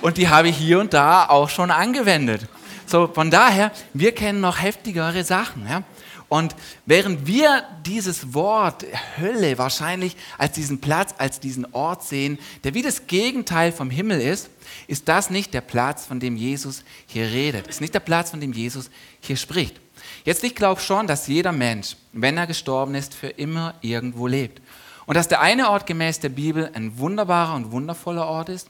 Und 0.01 0.17
die 0.17 0.27
habe 0.27 0.49
ich 0.49 0.57
hier 0.57 0.81
und 0.81 0.93
da 0.93 1.29
auch 1.29 1.49
schon 1.49 1.71
angewendet. 1.71 2.47
So, 2.85 3.07
von 3.07 3.31
daher, 3.31 3.71
wir 3.93 4.13
kennen 4.13 4.41
noch 4.41 4.61
heftigere 4.61 5.23
Sachen. 5.23 5.67
Ja? 5.69 5.83
Und 6.29 6.55
während 6.85 7.25
wir 7.25 7.63
dieses 7.85 8.35
Wort 8.35 8.85
Hölle 9.19 9.57
wahrscheinlich 9.57 10.15
als 10.37 10.53
diesen 10.53 10.79
Platz, 10.79 11.15
als 11.17 11.39
diesen 11.39 11.73
Ort 11.73 12.03
sehen, 12.03 12.37
der 12.63 12.75
wie 12.75 12.83
das 12.83 13.07
Gegenteil 13.07 13.71
vom 13.71 13.89
Himmel 13.89 14.21
ist, 14.21 14.49
ist 14.87 15.07
das 15.07 15.31
nicht 15.31 15.55
der 15.55 15.61
Platz, 15.61 16.05
von 16.05 16.19
dem 16.19 16.37
Jesus 16.37 16.83
hier 17.07 17.25
redet. 17.25 17.67
Ist 17.67 17.81
nicht 17.81 17.95
der 17.95 17.99
Platz, 17.99 18.29
von 18.29 18.39
dem 18.39 18.53
Jesus 18.53 18.91
hier 19.21 19.37
spricht. 19.37 19.79
Jetzt, 20.23 20.43
ich 20.43 20.53
glaube 20.53 20.81
schon, 20.81 21.07
dass 21.07 21.27
jeder 21.27 21.51
Mensch, 21.51 21.95
wenn 22.13 22.37
er 22.37 22.45
gestorben 22.45 22.93
ist, 22.93 23.15
für 23.15 23.29
immer 23.29 23.73
irgendwo 23.81 24.27
lebt. 24.27 24.61
Und 25.07 25.15
dass 25.15 25.27
der 25.27 25.41
eine 25.41 25.71
Ort 25.71 25.87
gemäß 25.87 26.19
der 26.19 26.29
Bibel 26.29 26.69
ein 26.75 26.99
wunderbarer 26.99 27.55
und 27.55 27.71
wundervoller 27.71 28.27
Ort 28.27 28.49
ist 28.49 28.67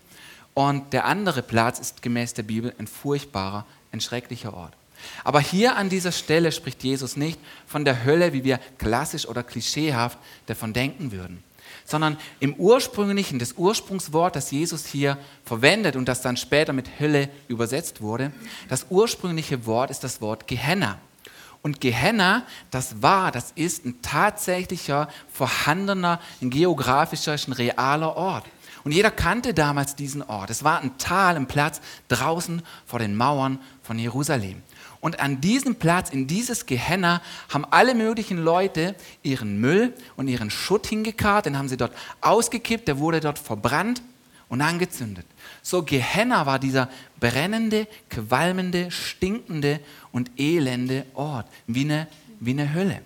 und 0.53 0.93
der 0.93 1.03
andere 1.05 1.41
Platz 1.41 1.79
ist 1.79 2.01
gemäß 2.01 2.33
der 2.33 2.43
Bibel 2.43 2.73
ein 2.79 2.87
furchtbarer, 2.87 3.65
ein 3.91 3.99
schrecklicher 3.99 4.53
Ort. 4.53 4.73
Aber 5.23 5.39
hier 5.39 5.75
an 5.75 5.89
dieser 5.89 6.11
Stelle 6.11 6.51
spricht 6.51 6.83
Jesus 6.83 7.15
nicht 7.15 7.39
von 7.65 7.85
der 7.85 8.03
Hölle, 8.03 8.33
wie 8.33 8.43
wir 8.43 8.59
klassisch 8.77 9.27
oder 9.27 9.43
klischeehaft 9.43 10.17
davon 10.45 10.73
denken 10.73 11.11
würden, 11.11 11.43
sondern 11.85 12.17
im 12.39 12.53
ursprünglichen, 12.55 13.39
das 13.39 13.53
Ursprungswort, 13.53 14.35
das 14.35 14.51
Jesus 14.51 14.85
hier 14.85 15.17
verwendet 15.45 15.95
und 15.95 16.07
das 16.07 16.21
dann 16.21 16.37
später 16.37 16.73
mit 16.73 16.99
Hölle 16.99 17.29
übersetzt 17.47 18.01
wurde, 18.01 18.31
das 18.67 18.87
ursprüngliche 18.89 19.65
Wort 19.65 19.91
ist 19.91 20.03
das 20.03 20.21
Wort 20.21 20.47
Gehenna. 20.47 20.99
Und 21.61 21.81
Gehenna, 21.81 22.43
das 22.71 23.01
war, 23.01 23.31
das 23.31 23.51
ist 23.55 23.85
ein 23.85 24.01
tatsächlicher, 24.01 25.09
vorhandener, 25.31 26.21
geografischer, 26.39 27.35
realer 27.57 28.15
Ort. 28.15 28.45
Und 28.83 28.93
jeder 28.93 29.11
kannte 29.11 29.53
damals 29.53 29.95
diesen 29.95 30.21
Ort. 30.23 30.49
Es 30.49 30.63
war 30.63 30.79
ein 30.81 30.97
Tal, 30.97 31.35
ein 31.35 31.47
Platz 31.47 31.81
draußen 32.07 32.61
vor 32.85 32.99
den 32.99 33.15
Mauern 33.15 33.59
von 33.83 33.99
Jerusalem. 33.99 34.61
Und 35.01 35.19
an 35.19 35.39
diesem 35.39 35.75
Platz, 35.75 36.09
in 36.09 36.27
dieses 36.27 36.65
Gehenna, 36.65 37.21
haben 37.49 37.65
alle 37.69 37.95
möglichen 37.95 38.37
Leute 38.37 38.95
ihren 39.23 39.59
Müll 39.59 39.93
und 40.17 40.27
ihren 40.27 40.51
Schutt 40.51 40.87
hingekarrt, 40.87 41.45
den 41.45 41.57
haben 41.57 41.69
sie 41.69 41.77
dort 41.77 41.93
ausgekippt, 42.21 42.87
der 42.87 42.99
wurde 42.99 43.21
dort 43.21 43.39
verbrannt 43.39 44.01
und 44.49 44.61
angezündet. 44.61 45.25
So 45.61 45.83
Gehenna 45.83 46.45
war 46.45 46.59
dieser 46.59 46.89
brennende, 47.19 47.87
qualmende, 48.09 48.91
stinkende 48.91 49.79
und 50.11 50.31
elende 50.37 51.05
Ort, 51.13 51.47
wie 51.67 51.85
eine, 51.85 52.07
wie 52.39 52.51
eine 52.51 52.73
Hölle. 52.73 53.01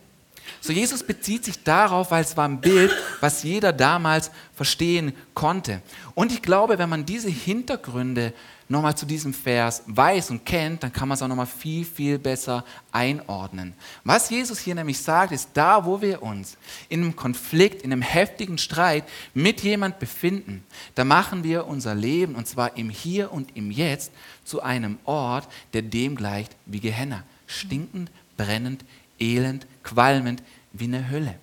So 0.61 0.73
Jesus 0.73 1.03
bezieht 1.03 1.45
sich 1.45 1.63
darauf, 1.63 2.11
weil 2.11 2.23
es 2.23 2.35
war 2.35 2.47
ein 2.47 2.61
Bild, 2.61 2.91
was 3.19 3.43
jeder 3.43 3.71
damals 3.73 4.31
verstehen 4.55 5.13
konnte. 5.33 5.81
Und 6.15 6.31
ich 6.31 6.41
glaube, 6.41 6.77
wenn 6.79 6.89
man 6.89 7.05
diese 7.05 7.29
Hintergründe 7.29 8.33
nochmal 8.69 8.95
zu 8.95 9.05
diesem 9.05 9.33
Vers 9.33 9.83
weiß 9.87 10.31
und 10.31 10.45
kennt, 10.45 10.83
dann 10.83 10.93
kann 10.93 11.07
man 11.07 11.15
es 11.15 11.21
auch 11.21 11.27
nochmal 11.27 11.45
viel, 11.45 11.85
viel 11.85 12.17
besser 12.17 12.63
einordnen. 12.91 13.73
Was 14.03 14.29
Jesus 14.29 14.59
hier 14.59 14.75
nämlich 14.75 14.99
sagt, 14.99 15.31
ist, 15.31 15.49
da 15.53 15.85
wo 15.85 16.01
wir 16.01 16.21
uns 16.21 16.57
in 16.89 17.01
einem 17.01 17.15
Konflikt, 17.15 17.81
in 17.81 17.91
einem 17.91 18.01
heftigen 18.01 18.57
Streit 18.57 19.03
mit 19.33 19.61
jemand 19.61 19.99
befinden, 19.99 20.63
da 20.95 21.03
machen 21.03 21.43
wir 21.43 21.67
unser 21.67 21.95
Leben, 21.95 22.35
und 22.35 22.47
zwar 22.47 22.77
im 22.77 22.89
Hier 22.89 23.31
und 23.31 23.55
im 23.55 23.71
Jetzt, 23.71 24.11
zu 24.43 24.61
einem 24.61 24.97
Ort, 25.05 25.47
der 25.73 25.81
dem 25.81 26.15
gleicht 26.15 26.55
wie 26.65 26.79
Gehenna. 26.79 27.23
Stinkend, 27.47 28.11
brennend, 28.37 28.83
elend, 29.19 29.67
qualmend, 29.83 30.43
wie 30.73 30.85
eine 30.85 31.09
Hölle. 31.09 31.35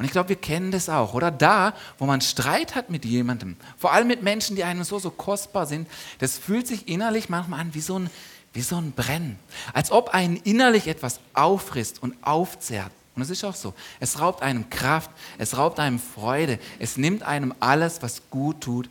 Und 0.00 0.06
ich 0.06 0.12
glaube, 0.12 0.30
wir 0.30 0.36
kennen 0.36 0.70
das 0.70 0.88
auch. 0.88 1.12
Oder 1.12 1.30
da, 1.30 1.74
wo 1.98 2.06
man 2.06 2.22
Streit 2.22 2.74
hat 2.74 2.88
mit 2.88 3.04
jemandem, 3.04 3.56
vor 3.76 3.92
allem 3.92 4.08
mit 4.08 4.22
Menschen, 4.22 4.56
die 4.56 4.64
einem 4.64 4.82
so, 4.82 4.98
so 4.98 5.10
kostbar 5.10 5.66
sind, 5.66 5.86
das 6.20 6.38
fühlt 6.38 6.66
sich 6.66 6.88
innerlich 6.88 7.28
manchmal 7.28 7.60
an 7.60 7.74
wie 7.74 7.82
so 7.82 7.98
ein, 7.98 8.08
wie 8.54 8.62
so 8.62 8.76
ein 8.76 8.92
Brennen. 8.92 9.38
Als 9.74 9.92
ob 9.92 10.08
einen 10.14 10.36
innerlich 10.36 10.88
etwas 10.88 11.20
auffrisst 11.34 12.02
und 12.02 12.16
aufzehrt. 12.22 12.90
Und 13.14 13.20
es 13.20 13.28
ist 13.28 13.44
auch 13.44 13.54
so. 13.54 13.74
Es 14.00 14.20
raubt 14.20 14.40
einem 14.40 14.70
Kraft, 14.70 15.10
es 15.36 15.58
raubt 15.58 15.78
einem 15.78 15.98
Freude, 15.98 16.58
es 16.78 16.96
nimmt 16.96 17.22
einem 17.22 17.52
alles, 17.60 18.00
was 18.00 18.22
gut 18.30 18.62
tut, 18.62 18.88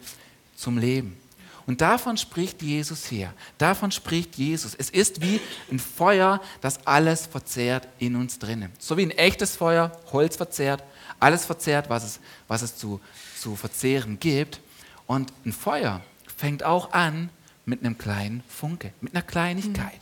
zum 0.56 0.78
Leben. 0.78 1.18
Und 1.66 1.82
davon 1.82 2.18
spricht 2.18 2.62
Jesus 2.62 3.08
hier. 3.08 3.34
Davon 3.58 3.92
spricht 3.92 4.36
Jesus. 4.36 4.76
Es 4.76 4.92
ist 4.92 5.22
wie 5.22 5.42
ein 5.72 5.80
Feuer, 5.80 6.40
das 6.62 6.86
alles 6.86 7.26
verzehrt 7.26 7.88
in 7.98 8.16
uns 8.16 8.38
drinnen. 8.38 8.72
So 8.78 8.96
wie 8.98 9.04
ein 9.04 9.12
echtes 9.12 9.56
Feuer 9.56 9.92
Holz 10.12 10.36
verzehrt, 10.36 10.84
alles 11.20 11.46
verzehrt, 11.46 11.90
was 11.90 12.04
es, 12.04 12.20
was 12.48 12.62
es 12.62 12.78
zu, 12.78 13.00
zu 13.40 13.56
verzehren 13.56 14.20
gibt. 14.20 14.60
Und 15.08 15.34
ein 15.46 15.54
Feuer 15.54 16.02
fängt 16.38 16.64
auch 16.64 16.94
an 16.94 17.30
mit 17.66 17.84
einem 17.84 17.98
kleinen 17.98 18.44
Funke, 18.48 18.94
mit 19.02 19.16
einer 19.16 19.24
Kleinigkeit. 19.24 20.00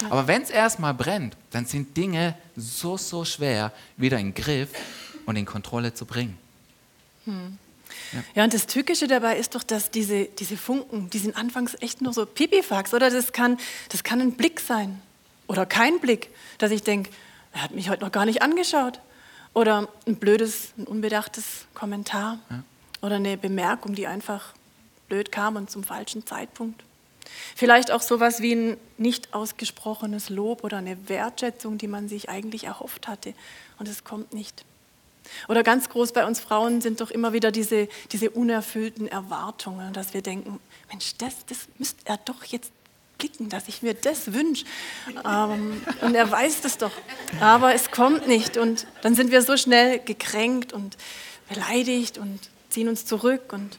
Mhm. 0.00 0.06
Aber 0.12 0.26
wenn 0.26 0.42
es 0.42 0.50
erstmal 0.50 0.94
brennt, 0.94 1.36
dann 1.50 1.66
sind 1.66 1.96
Dinge 1.96 2.36
so, 2.56 2.96
so 2.96 3.24
schwer 3.24 3.72
wieder 3.96 4.18
in 4.18 4.34
Griff 4.34 4.70
und 5.26 5.36
in 5.36 5.44
Kontrolle 5.44 5.94
zu 5.94 6.06
bringen. 6.06 6.36
Mhm. 7.24 7.58
Ja. 8.12 8.24
ja, 8.34 8.44
und 8.44 8.54
das 8.54 8.66
Tückische 8.66 9.06
dabei 9.06 9.36
ist 9.36 9.54
doch, 9.54 9.62
dass 9.62 9.90
diese, 9.90 10.24
diese 10.24 10.56
Funken, 10.56 11.10
die 11.10 11.18
sind 11.18 11.36
anfangs 11.36 11.76
echt 11.80 12.00
nur 12.00 12.12
so 12.12 12.26
Pipifax, 12.26 12.94
oder? 12.94 13.10
Das 13.10 13.32
kann, 13.32 13.58
das 13.90 14.02
kann 14.02 14.20
ein 14.20 14.32
Blick 14.32 14.60
sein 14.60 15.00
oder 15.46 15.66
kein 15.66 16.00
Blick, 16.00 16.30
dass 16.58 16.70
ich 16.70 16.82
denke, 16.82 17.10
er 17.52 17.62
hat 17.62 17.72
mich 17.72 17.90
heute 17.90 18.02
noch 18.02 18.12
gar 18.12 18.24
nicht 18.24 18.42
angeschaut. 18.42 19.00
Oder 19.54 19.88
ein 20.06 20.16
blödes, 20.16 20.72
ein 20.78 20.84
unbedachtes 20.84 21.66
Kommentar 21.74 22.38
ja. 22.50 22.62
oder 23.02 23.16
eine 23.16 23.36
Bemerkung, 23.36 23.94
die 23.94 24.06
einfach 24.06 24.54
blöd 25.08 25.30
kam 25.30 25.56
und 25.56 25.70
zum 25.70 25.84
falschen 25.84 26.26
Zeitpunkt. 26.26 26.82
Vielleicht 27.54 27.90
auch 27.90 28.02
sowas 28.02 28.40
wie 28.40 28.54
ein 28.54 28.76
nicht 28.98 29.34
ausgesprochenes 29.34 30.30
Lob 30.30 30.64
oder 30.64 30.78
eine 30.78 31.08
Wertschätzung, 31.08 31.78
die 31.78 31.88
man 31.88 32.08
sich 32.08 32.28
eigentlich 32.28 32.64
erhofft 32.64 33.08
hatte 33.08 33.34
und 33.78 33.88
es 33.88 34.04
kommt 34.04 34.32
nicht. 34.32 34.64
Oder 35.48 35.62
ganz 35.62 35.88
groß 35.88 36.12
bei 36.12 36.26
uns 36.26 36.40
Frauen 36.40 36.80
sind 36.80 37.00
doch 37.00 37.10
immer 37.10 37.32
wieder 37.32 37.52
diese, 37.52 37.88
diese 38.10 38.30
unerfüllten 38.30 39.06
Erwartungen, 39.06 39.92
dass 39.92 40.14
wir 40.14 40.22
denken, 40.22 40.58
Mensch, 40.90 41.14
das, 41.18 41.46
das 41.46 41.68
müsste 41.78 42.00
er 42.04 42.18
doch 42.18 42.44
jetzt 42.44 42.72
blicken, 43.22 43.48
dass 43.48 43.68
ich 43.68 43.82
mir 43.82 43.94
das 43.94 44.32
wünsche. 44.32 44.64
Ähm, 45.24 45.80
und 46.00 46.14
er 46.14 46.28
weiß 46.28 46.60
das 46.62 46.76
doch. 46.76 46.90
Aber 47.40 47.72
es 47.72 47.92
kommt 47.92 48.26
nicht. 48.26 48.56
Und 48.56 48.86
dann 49.02 49.14
sind 49.14 49.30
wir 49.30 49.42
so 49.42 49.56
schnell 49.56 50.00
gekränkt 50.00 50.72
und 50.72 50.96
beleidigt 51.48 52.18
und 52.18 52.40
ziehen 52.68 52.88
uns 52.88 53.06
zurück 53.06 53.52
und 53.52 53.78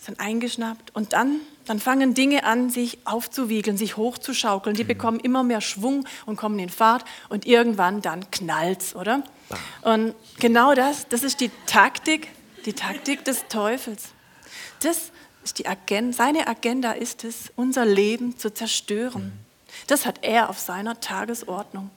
sind 0.00 0.20
eingeschnappt. 0.20 0.94
Und 0.94 1.12
dann, 1.12 1.40
dann 1.66 1.80
fangen 1.80 2.14
Dinge 2.14 2.44
an, 2.44 2.70
sich 2.70 2.98
aufzuwiegeln, 3.04 3.76
sich 3.76 3.98
hochzuschaukeln. 3.98 4.74
Die 4.74 4.84
mhm. 4.84 4.88
bekommen 4.88 5.20
immer 5.20 5.42
mehr 5.42 5.60
Schwung 5.60 6.06
und 6.24 6.36
kommen 6.36 6.58
in 6.58 6.70
Fahrt. 6.70 7.04
Und 7.28 7.46
irgendwann 7.46 8.00
dann 8.00 8.30
knallt's, 8.30 8.96
oder? 8.96 9.22
Und 9.82 10.14
genau 10.40 10.74
das, 10.74 11.06
das 11.08 11.22
ist 11.22 11.40
die 11.40 11.50
Taktik, 11.66 12.28
die 12.64 12.72
Taktik 12.72 13.22
des 13.22 13.48
Teufels. 13.48 14.04
Das 14.80 15.12
Agenda, 15.66 16.16
seine 16.16 16.46
Agenda 16.46 16.92
ist 16.92 17.24
es, 17.24 17.52
unser 17.56 17.84
Leben 17.84 18.38
zu 18.38 18.52
zerstören. 18.52 19.32
Das 19.86 20.06
hat 20.06 20.20
er 20.22 20.50
auf 20.50 20.58
seiner 20.58 21.00
Tagesordnung. 21.00 21.90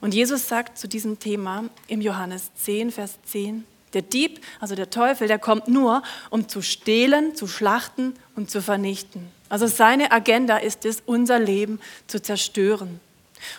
Und 0.00 0.14
Jesus 0.14 0.48
sagt 0.48 0.78
zu 0.78 0.88
diesem 0.88 1.18
Thema 1.18 1.64
im 1.88 2.00
Johannes 2.00 2.50
10, 2.54 2.92
Vers 2.92 3.18
10, 3.26 3.64
der 3.94 4.02
Dieb, 4.02 4.44
also 4.60 4.74
der 4.74 4.90
Teufel, 4.90 5.28
der 5.28 5.38
kommt 5.38 5.68
nur, 5.68 6.02
um 6.30 6.48
zu 6.48 6.62
stehlen, 6.62 7.34
zu 7.34 7.46
schlachten 7.46 8.14
und 8.36 8.50
zu 8.50 8.60
vernichten. 8.60 9.28
Also 9.48 9.66
seine 9.66 10.12
Agenda 10.12 10.58
ist 10.58 10.84
es, 10.84 11.02
unser 11.06 11.38
Leben 11.38 11.80
zu 12.06 12.20
zerstören. 12.20 13.00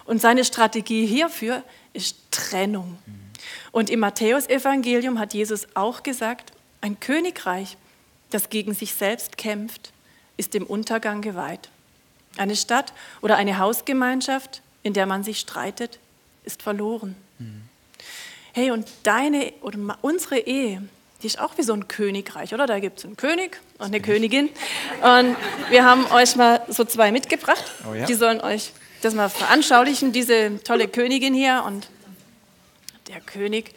Und 0.06 0.22
seine 0.22 0.46
Strategie 0.46 1.06
hierfür 1.06 1.64
ist 1.94 2.18
Trennung. 2.32 2.98
Und 3.72 3.90
im 3.90 4.02
Matthäusevangelium 4.02 5.20
hat 5.20 5.34
Jesus 5.34 5.68
auch 5.74 6.04
gesagt, 6.04 6.52
ein 6.82 7.00
Königreich, 7.00 7.78
das 8.30 8.50
gegen 8.50 8.74
sich 8.74 8.94
selbst 8.94 9.38
kämpft, 9.38 9.92
ist 10.38 10.54
dem 10.54 10.66
Untergang 10.66 11.22
geweiht. 11.22 11.70
Eine 12.38 12.56
Stadt 12.56 12.94
oder 13.22 13.38
eine 13.38 13.58
Hausgemeinschaft, 13.58 14.62
in 14.84 14.94
der 14.94 15.06
man 15.06 15.24
sich 15.24 15.40
streitet, 15.40 16.00
ist 16.44 16.62
verloren. 16.62 17.16
Mhm. 17.40 17.64
Hey, 18.54 18.72
und 18.72 18.88
deine 19.04 19.54
oder 19.62 19.78
unsere 20.02 20.40
Ehe, 20.40 20.82
die 21.22 21.28
ist 21.28 21.40
auch 21.40 21.58
wie 21.58 21.64
so 21.64 21.74
ein 21.74 21.88
Königreich, 21.88 22.54
oder? 22.54 22.66
Da 22.66 22.80
gibt 22.80 23.00
es 23.00 23.06
einen 23.06 23.18
König 23.18 23.60
und 23.78 23.88
eine 23.88 24.00
Königin. 24.00 24.50
Und 25.02 25.36
wir 25.70 25.84
haben 25.84 26.06
euch 26.12 26.36
mal 26.36 26.62
so 26.70 26.86
zwei 26.86 27.12
mitgebracht. 27.12 27.64
Oh 27.90 27.94
ja. 27.94 28.06
Die 28.06 28.14
sollen 28.14 28.42
euch 28.42 28.72
das 29.02 29.14
mal 29.14 29.30
veranschaulichen, 29.30 30.12
diese 30.12 30.62
tolle 30.64 30.88
Königin 30.88 31.34
hier 31.34 31.64
und 31.66 31.88
der 33.08 33.22
König. 33.22 33.74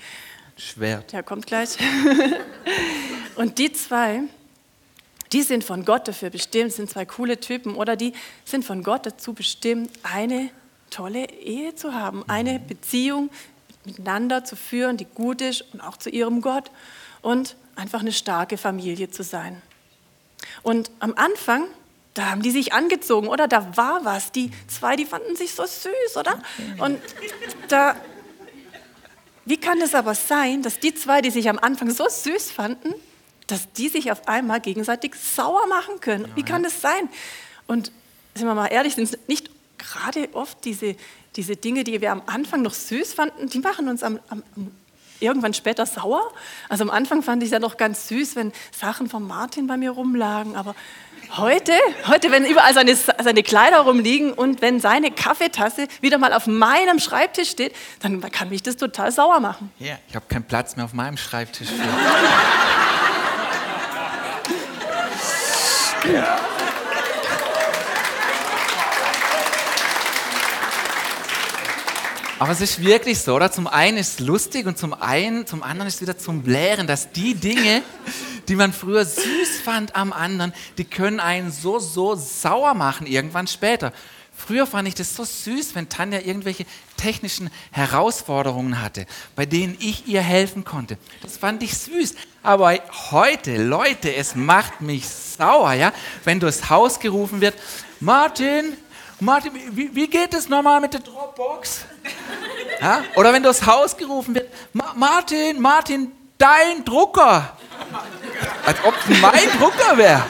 Schwert. 0.57 1.13
Der 1.13 1.23
kommt 1.23 1.47
gleich. 1.47 1.71
und 3.35 3.59
die 3.59 3.73
zwei, 3.73 4.23
die 5.33 5.43
sind 5.43 5.65
von 5.65 5.85
Gott 5.85 6.09
dafür 6.09 6.31
bestimmt, 6.31 6.73
sind 6.73 6.91
zwei 6.91 7.05
coole 7.05 7.41
Typen, 7.41 7.75
oder 7.75 7.97
die 7.97 8.13
sind 8.45 8.65
von 8.65 8.83
Gott 8.83 9.07
dazu 9.07 9.33
bestimmt, 9.33 9.91
eine 10.03 10.51
tolle 10.91 11.31
Ehe 11.31 11.75
zu 11.75 11.95
haben, 11.95 12.25
eine 12.29 12.59
mhm. 12.59 12.67
Beziehung 12.67 13.31
miteinander 13.85 14.45
zu 14.45 14.57
führen, 14.57 14.97
die 14.97 15.07
gut 15.07 15.41
ist 15.41 15.65
und 15.73 15.81
auch 15.81 15.97
zu 15.97 16.11
ihrem 16.11 16.41
Gott 16.41 16.71
und 17.21 17.57
einfach 17.75 18.01
eine 18.01 18.13
starke 18.13 18.59
Familie 18.59 19.11
zu 19.11 19.23
sein. 19.23 19.61
Und 20.63 20.91
am 21.01 21.15
Anfang, 21.17 21.65
da 22.15 22.31
haben 22.31 22.43
die 22.43 22.51
sich 22.51 22.73
angezogen, 22.73 23.29
oder? 23.29 23.49
Da 23.49 23.77
war 23.77 24.05
was. 24.05 24.33
Die 24.33 24.51
zwei, 24.69 24.97
die 24.97 25.07
fanden 25.07 25.35
sich 25.35 25.55
so 25.55 25.65
süß, 25.65 26.17
oder? 26.17 26.39
Und 26.79 27.01
da 27.69 27.97
wie 29.45 29.57
kann 29.57 29.81
es 29.81 29.95
aber 29.95 30.15
sein, 30.15 30.63
dass 30.63 30.79
die 30.79 30.95
zwei, 30.95 31.21
die 31.21 31.31
sich 31.31 31.49
am 31.49 31.59
Anfang 31.59 31.91
so 31.91 32.09
süß 32.09 32.53
fanden, 32.53 32.95
dass 33.47 33.73
die 33.73 33.89
sich 33.89 34.11
auf 34.13 34.29
einmal 34.29 34.61
gegenseitig 34.61 35.15
sauer 35.15 35.67
machen 35.67 36.01
können? 36.01 36.31
Wie 36.35 36.43
kann 36.43 36.63
das 36.63 36.81
sein? 36.81 37.09
Und 37.67 37.93
sind 38.35 38.47
wir 38.47 38.55
mal 38.55 38.69
ehrlich, 38.69 38.95
sind 38.95 39.05
es 39.05 39.19
nicht 39.29 39.51
gerade 39.79 40.29
oft 40.33 40.65
diese, 40.65 40.97
diese 41.37 41.57
Dinge, 41.57 41.85
die 41.85 42.01
wir 42.01 42.13
am 42.13 42.23
Anfang 42.27 42.63
noch 42.63 42.75
süß 42.75 43.15
fanden, 43.15 43.49
die 43.49 43.59
machen 43.59 43.89
uns 43.89 44.03
am, 44.03 44.21
am, 44.29 44.43
irgendwann 45.21 45.55
später 45.55 45.87
sauer. 45.87 46.33
Also 46.69 46.85
am 46.85 46.91
Anfang 46.91 47.23
fand 47.23 47.43
ich 47.43 47.49
es 47.49 47.53
ja 47.53 47.59
noch 47.59 47.77
ganz 47.77 48.09
süß, 48.09 48.37
wenn 48.37 48.53
Sachen 48.73 49.09
von 49.09 49.27
Martin 49.27 49.67
bei 49.67 49.77
mir 49.77 49.91
rumlagen, 49.91 50.57
aber 50.57 50.75
heute, 51.37 51.73
heute, 52.07 52.31
wenn 52.31 52.45
überall 52.45 52.75
seine, 52.75 52.95
seine 52.95 53.43
Kleider 53.43 53.81
rumliegen 53.81 54.33
und 54.33 54.61
wenn 54.61 54.81
seine 54.81 55.11
Kaffeetasse 55.11 55.89
wieder 56.01 56.19
mal 56.19 56.33
auf 56.33 56.47
meinem 56.47 56.99
Schreibtisch 56.99 57.51
steht, 57.51 57.75
dann 58.01 58.21
kann 58.21 58.51
mich 58.51 58.63
das 58.63 58.77
total 58.77 59.13
sauer 59.13 59.41
machen. 59.41 59.73
Ja, 59.79 59.99
ich 60.09 60.15
habe 60.15 60.27
keinen 60.29 60.45
Platz 60.45 60.77
mehr 60.77 60.85
auf 60.85 60.93
meinem 60.93 61.17
Schreibtisch. 61.17 61.69
ja. 66.05 66.39
Aber 72.39 72.51
es 72.51 72.61
ist 72.61 72.83
wirklich 72.83 73.21
so, 73.21 73.37
oder? 73.37 73.53
Zum 73.53 73.69
einen 73.69 73.99
ist 73.99 74.19
es 74.19 74.27
lustig 74.27 74.67
und 74.67 74.77
zum 74.77 74.95
einen, 74.95 75.47
zum 75.47 75.63
anderen 75.63 75.87
ist 75.87 75.97
es 75.97 76.03
wieder 76.03 76.19
zum 76.19 76.43
Blären, 76.43 76.89
dass 76.89 77.13
die 77.13 77.35
Dinge, 77.35 77.83
die 78.49 78.57
man 78.57 78.73
früher 78.73 79.05
süß 79.05 79.61
fand 79.65 79.95
am 79.95 80.13
anderen, 80.13 80.53
die 80.77 80.85
können 80.85 81.21
einen 81.21 81.53
so, 81.53 81.79
so 81.79 82.17
sauer 82.17 82.75
machen 82.75 83.07
irgendwann 83.07 83.47
später. 83.47 83.93
Früher 84.53 84.67
fand 84.67 84.87
ich 84.87 84.95
das 84.95 85.17
so 85.17 85.25
süß, 85.25 85.75
wenn 85.75 85.89
Tanja 85.89 86.19
irgendwelche 86.19 86.67
technischen 86.99 87.51
Herausforderungen 87.71 88.83
hatte, 88.83 89.07
bei 89.35 89.47
denen 89.47 89.79
ich 89.81 90.07
ihr 90.07 90.21
helfen 90.21 90.63
konnte. 90.63 90.99
Das 91.23 91.39
fand 91.39 91.63
ich 91.63 91.75
süß. 91.75 92.17
Aber 92.43 92.79
heute, 93.13 93.57
Leute, 93.57 94.15
es 94.15 94.35
macht 94.35 94.83
mich 94.83 95.09
sauer, 95.09 95.73
ja, 95.73 95.91
wenn 96.25 96.39
durchs 96.39 96.69
Haus 96.69 97.01
gerufen 97.01 97.41
wird, 97.41 97.55
Martin, 97.99 98.77
Martin, 99.21 99.53
wie, 99.71 99.95
wie 99.95 100.07
geht 100.07 100.35
es 100.35 100.51
nochmal 100.51 100.83
mit 100.83 100.93
der 100.93 101.01
Dropbox? 101.01 101.87
Ja? 102.83 103.05
Oder 103.15 103.33
wenn 103.33 103.43
durchs 103.43 103.65
Haus 103.65 103.97
gerufen 103.97 104.35
wird, 104.35 104.53
Martin, 104.75 105.63
Martin, 105.63 106.13
dein 106.37 106.85
Drucker. 106.85 107.57
Als 108.67 108.85
ob 108.85 108.95
mein 109.23 109.49
Drucker 109.59 109.97
wäre. 109.97 110.25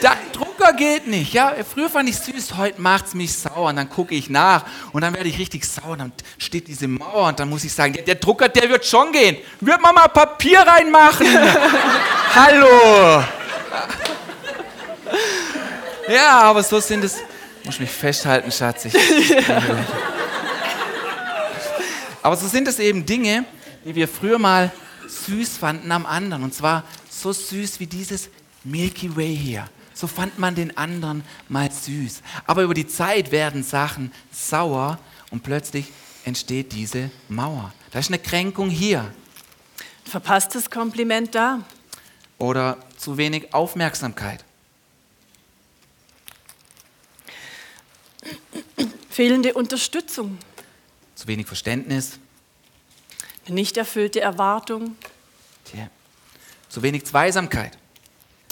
Dein 0.00 0.32
Drucker 0.32 0.47
geht 0.76 1.06
nicht. 1.06 1.32
Ja? 1.32 1.54
Früher 1.72 1.88
fand 1.88 2.08
ich 2.08 2.18
süß, 2.18 2.56
heute 2.56 2.80
macht 2.80 3.06
es 3.06 3.14
mich 3.14 3.36
sauer. 3.36 3.68
Und 3.68 3.76
dann 3.76 3.88
gucke 3.88 4.14
ich 4.14 4.28
nach 4.30 4.64
und 4.92 5.02
dann 5.02 5.14
werde 5.14 5.28
ich 5.28 5.38
richtig 5.38 5.64
sauer. 5.64 5.92
Und 5.92 5.98
dann 5.98 6.12
steht 6.38 6.68
diese 6.68 6.88
Mauer 6.88 7.28
und 7.28 7.40
dann 7.40 7.48
muss 7.48 7.64
ich 7.64 7.72
sagen, 7.72 7.92
der, 7.92 8.02
der 8.02 8.16
Drucker, 8.16 8.48
der 8.48 8.68
wird 8.68 8.84
schon 8.84 9.12
gehen. 9.12 9.36
Wird 9.60 9.80
man 9.80 9.94
mal 9.94 10.08
Papier 10.08 10.60
reinmachen? 10.60 11.26
Hallo. 12.34 13.24
Ja, 16.08 16.40
aber 16.40 16.62
so 16.62 16.80
sind 16.80 17.04
es. 17.04 17.18
Muss 17.64 17.78
mich 17.78 17.90
festhalten, 17.90 18.50
Schatz. 18.50 18.86
Ich, 18.86 18.94
aber 22.22 22.34
so 22.34 22.48
sind 22.48 22.66
es 22.66 22.78
eben 22.78 23.04
Dinge, 23.04 23.44
die 23.84 23.94
wir 23.94 24.08
früher 24.08 24.38
mal 24.38 24.72
süß 25.06 25.58
fanden 25.58 25.92
am 25.92 26.06
anderen. 26.06 26.44
Und 26.44 26.54
zwar 26.54 26.84
so 27.10 27.30
süß 27.30 27.78
wie 27.80 27.86
dieses 27.86 28.30
Milky 28.64 29.14
Way 29.14 29.36
hier. 29.36 29.68
So 29.98 30.06
fand 30.06 30.38
man 30.38 30.54
den 30.54 30.76
anderen 30.76 31.24
mal 31.48 31.72
süß. 31.72 32.22
Aber 32.46 32.62
über 32.62 32.74
die 32.74 32.86
Zeit 32.86 33.32
werden 33.32 33.64
Sachen 33.64 34.12
sauer 34.30 35.00
und 35.32 35.42
plötzlich 35.42 35.90
entsteht 36.24 36.70
diese 36.70 37.10
Mauer. 37.28 37.74
Da 37.90 37.98
ist 37.98 38.08
eine 38.08 38.20
Kränkung 38.20 38.70
hier. 38.70 39.12
Verpasstes 40.04 40.70
Kompliment 40.70 41.34
da. 41.34 41.64
Oder 42.38 42.78
zu 42.96 43.16
wenig 43.16 43.52
Aufmerksamkeit. 43.52 44.44
Fehlende 49.10 49.52
Unterstützung. 49.54 50.38
Zu 51.16 51.26
wenig 51.26 51.48
Verständnis. 51.48 52.20
Eine 53.46 53.56
nicht 53.56 53.76
erfüllte 53.76 54.20
Erwartung. 54.20 54.94
Tja. 55.64 55.90
Zu 56.68 56.82
wenig 56.84 57.04
Zweisamkeit. 57.04 57.76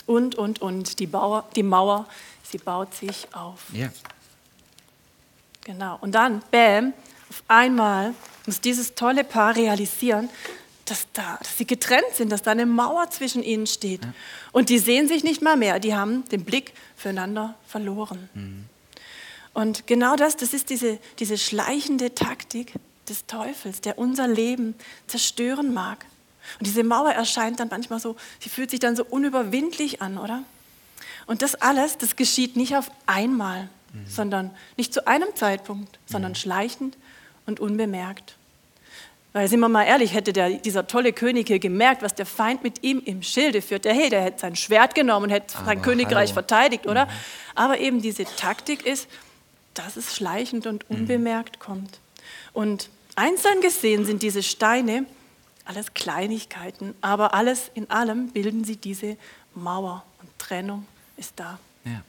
Und, 0.06 0.36
und, 0.36 0.62
und. 0.62 0.98
Die, 0.98 1.06
Bauer, 1.06 1.44
die 1.56 1.62
Mauer, 1.62 2.06
sie 2.42 2.58
baut 2.58 2.94
sich 2.94 3.28
auf. 3.32 3.66
Ja. 3.72 3.88
Genau. 5.64 5.98
Und 6.00 6.14
dann, 6.14 6.42
bam, 6.50 6.92
auf 7.28 7.42
einmal 7.48 8.14
muss 8.46 8.60
dieses 8.60 8.94
tolle 8.94 9.24
Paar 9.24 9.56
realisieren, 9.56 10.28
dass, 10.84 11.06
da, 11.12 11.38
dass 11.38 11.58
sie 11.58 11.66
getrennt 11.66 12.14
sind, 12.14 12.30
dass 12.30 12.42
da 12.42 12.52
eine 12.52 12.66
Mauer 12.66 13.10
zwischen 13.10 13.42
ihnen 13.42 13.66
steht. 13.66 14.04
Ja. 14.04 14.12
Und 14.52 14.68
die 14.68 14.78
sehen 14.78 15.08
sich 15.08 15.24
nicht 15.24 15.42
mal 15.42 15.56
mehr. 15.56 15.80
Die 15.80 15.94
haben 15.94 16.24
den 16.28 16.44
Blick 16.44 16.72
füreinander 16.96 17.54
verloren. 17.66 18.28
Mhm. 18.34 18.64
Und 19.52 19.86
genau 19.86 20.16
das, 20.16 20.36
das 20.36 20.54
ist 20.54 20.70
diese, 20.70 20.98
diese 21.18 21.38
schleichende 21.38 22.14
Taktik 22.14 22.74
des 23.08 23.26
Teufels, 23.26 23.80
der 23.80 23.98
unser 23.98 24.28
Leben 24.28 24.74
zerstören 25.06 25.72
mag. 25.72 26.06
Und 26.58 26.66
diese 26.66 26.84
Mauer 26.84 27.10
erscheint 27.10 27.60
dann 27.60 27.68
manchmal 27.68 28.00
so, 28.00 28.16
sie 28.40 28.48
fühlt 28.48 28.70
sich 28.70 28.80
dann 28.80 28.96
so 28.96 29.04
unüberwindlich 29.04 30.02
an, 30.02 30.18
oder? 30.18 30.42
Und 31.26 31.42
das 31.42 31.54
alles, 31.56 31.98
das 31.98 32.16
geschieht 32.16 32.56
nicht 32.56 32.76
auf 32.76 32.90
einmal, 33.06 33.68
mhm. 33.92 34.06
sondern 34.08 34.50
nicht 34.76 34.94
zu 34.94 35.06
einem 35.06 35.28
Zeitpunkt, 35.34 35.98
sondern 36.06 36.32
mhm. 36.32 36.36
schleichend 36.36 36.96
und 37.46 37.60
unbemerkt. 37.60 38.36
Weil, 39.32 39.48
sind 39.48 39.60
wir 39.60 39.68
mal 39.68 39.84
ehrlich, 39.84 40.14
hätte 40.14 40.32
der, 40.32 40.48
dieser 40.50 40.86
tolle 40.86 41.12
König 41.12 41.48
hier 41.48 41.58
gemerkt, 41.58 42.00
was 42.00 42.14
der 42.14 42.24
Feind 42.24 42.62
mit 42.62 42.82
ihm 42.82 43.02
im 43.04 43.22
Schilde 43.22 43.60
führt, 43.60 43.84
der, 43.84 43.92
hey, 43.92 44.08
der 44.08 44.22
hätte 44.22 44.40
sein 44.40 44.56
Schwert 44.56 44.94
genommen 44.94 45.24
und 45.24 45.30
hätte 45.30 45.54
sein 45.62 45.82
Königreich 45.82 46.30
hallo. 46.30 46.34
verteidigt, 46.34 46.86
oder? 46.86 47.04
Mhm. 47.04 47.10
Aber 47.54 47.78
eben 47.78 48.00
diese 48.00 48.24
Taktik 48.24 48.86
ist, 48.86 49.08
dass 49.74 49.96
es 49.96 50.16
schleichend 50.16 50.66
und 50.66 50.88
mhm. 50.88 50.96
unbemerkt 50.96 51.60
kommt. 51.60 51.98
Und 52.54 52.88
einzeln 53.14 53.60
gesehen 53.60 54.06
sind 54.06 54.22
diese 54.22 54.42
Steine 54.42 55.04
alles 55.66 55.94
Kleinigkeiten, 55.94 56.94
aber 57.00 57.34
alles 57.34 57.70
in 57.74 57.90
allem 57.90 58.30
bilden 58.30 58.64
sie 58.64 58.76
diese 58.76 59.16
Mauer 59.54 60.04
und 60.20 60.28
Trennung 60.38 60.86
ist 61.16 61.32
da. 61.36 61.58
Ja. 61.84 62.02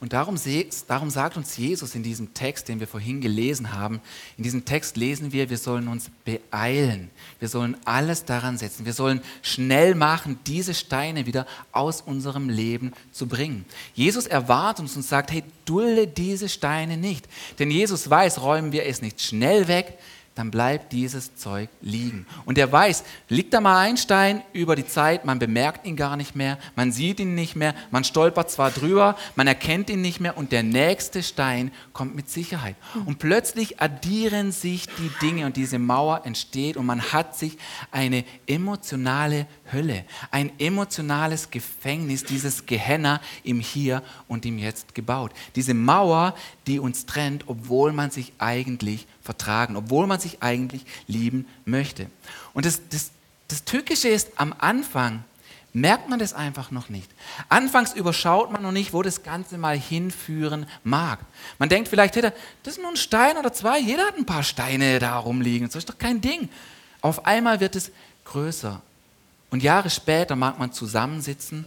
Und 0.00 0.12
darum, 0.12 0.38
darum, 0.86 1.08
sagt 1.08 1.38
uns 1.38 1.56
Jesus 1.56 1.94
in 1.94 2.02
diesem 2.02 2.34
Text, 2.34 2.68
den 2.68 2.78
wir 2.78 2.86
vorhin 2.86 3.22
gelesen 3.22 3.72
haben, 3.72 4.02
in 4.36 4.44
diesem 4.44 4.66
Text 4.66 4.98
lesen 4.98 5.32
wir, 5.32 5.48
wir 5.48 5.56
sollen 5.56 5.88
uns 5.88 6.10
beeilen, 6.26 7.10
wir 7.38 7.48
sollen 7.48 7.76
alles 7.86 8.26
daran 8.26 8.58
setzen, 8.58 8.84
wir 8.84 8.92
sollen 8.92 9.22
schnell 9.40 9.94
machen, 9.94 10.38
diese 10.46 10.74
Steine 10.74 11.24
wieder 11.24 11.46
aus 11.72 12.02
unserem 12.02 12.50
Leben 12.50 12.92
zu 13.12 13.26
bringen. 13.26 13.64
Jesus 13.94 14.26
erwartet 14.26 14.82
uns 14.82 14.96
und 14.96 15.04
sagt, 15.04 15.32
hey, 15.32 15.42
dulde 15.64 16.06
diese 16.06 16.50
Steine 16.50 16.98
nicht. 16.98 17.26
Denn 17.58 17.70
Jesus 17.70 18.10
weiß, 18.10 18.42
räumen 18.42 18.72
wir 18.72 18.84
es 18.84 19.00
nicht 19.00 19.22
schnell 19.22 19.68
weg, 19.68 19.98
dann 20.34 20.50
bleibt 20.50 20.92
dieses 20.92 21.36
Zeug 21.36 21.68
liegen. 21.80 22.26
Und 22.44 22.58
er 22.58 22.70
weiß, 22.70 23.04
liegt 23.28 23.54
da 23.54 23.60
mal 23.60 23.78
ein 23.78 23.96
Stein 23.96 24.42
über 24.52 24.74
die 24.74 24.86
Zeit, 24.86 25.24
man 25.24 25.38
bemerkt 25.38 25.86
ihn 25.86 25.94
gar 25.94 26.16
nicht 26.16 26.34
mehr, 26.34 26.58
man 26.74 26.90
sieht 26.90 27.20
ihn 27.20 27.36
nicht 27.36 27.54
mehr, 27.54 27.74
man 27.92 28.02
stolpert 28.02 28.50
zwar 28.50 28.72
drüber, 28.72 29.16
man 29.36 29.46
erkennt 29.46 29.90
ihn 29.90 30.00
nicht 30.00 30.18
mehr 30.18 30.36
und 30.36 30.50
der 30.50 30.64
nächste 30.64 31.22
Stein 31.22 31.70
kommt 31.92 32.16
mit 32.16 32.28
Sicherheit. 32.28 32.74
Und 33.06 33.20
plötzlich 33.20 33.80
addieren 33.80 34.50
sich 34.50 34.86
die 34.86 35.10
Dinge 35.22 35.46
und 35.46 35.56
diese 35.56 35.78
Mauer 35.78 36.22
entsteht 36.24 36.76
und 36.76 36.86
man 36.86 37.12
hat 37.12 37.36
sich 37.36 37.56
eine 37.92 38.24
emotionale 38.46 39.46
Hölle, 39.72 40.04
ein 40.32 40.50
emotionales 40.58 41.50
Gefängnis, 41.50 42.24
dieses 42.24 42.66
Gehenna 42.66 43.20
im 43.44 43.60
Hier 43.60 44.02
und 44.26 44.44
im 44.46 44.58
Jetzt 44.58 44.94
gebaut. 44.94 45.32
Diese 45.54 45.74
Mauer, 45.74 46.34
die 46.66 46.80
uns 46.80 47.06
trennt, 47.06 47.44
obwohl 47.46 47.92
man 47.92 48.10
sich 48.10 48.32
eigentlich 48.38 49.06
vertragen, 49.24 49.76
obwohl 49.76 50.06
man 50.06 50.20
sich 50.20 50.42
eigentlich 50.42 50.84
lieben 51.08 51.48
möchte. 51.64 52.08
Und 52.52 52.66
das, 52.66 52.80
das, 52.90 53.10
das 53.48 53.64
Tückische 53.64 54.08
ist, 54.08 54.28
am 54.36 54.54
Anfang 54.58 55.24
merkt 55.72 56.08
man 56.08 56.20
das 56.20 56.34
einfach 56.34 56.70
noch 56.70 56.88
nicht. 56.88 57.10
Anfangs 57.48 57.94
überschaut 57.94 58.52
man 58.52 58.62
noch 58.62 58.70
nicht, 58.70 58.92
wo 58.92 59.02
das 59.02 59.24
Ganze 59.24 59.58
mal 59.58 59.76
hinführen 59.76 60.66
mag. 60.84 61.18
Man 61.58 61.68
denkt 61.68 61.88
vielleicht, 61.88 62.14
das 62.16 62.32
ist 62.64 62.78
nur 62.78 62.90
ein 62.90 62.96
Stein 62.96 63.36
oder 63.36 63.52
zwei, 63.52 63.80
jeder 63.80 64.06
hat 64.06 64.16
ein 64.16 64.26
paar 64.26 64.44
Steine 64.44 65.00
da 65.00 65.18
rumliegen, 65.18 65.66
das 65.66 65.76
ist 65.76 65.88
doch 65.88 65.98
kein 65.98 66.20
Ding. 66.20 66.48
Auf 67.00 67.26
einmal 67.26 67.58
wird 67.60 67.74
es 67.74 67.90
größer. 68.24 68.80
Und 69.50 69.62
Jahre 69.62 69.90
später 69.90 70.36
mag 70.36 70.58
man 70.58 70.72
zusammensitzen 70.72 71.64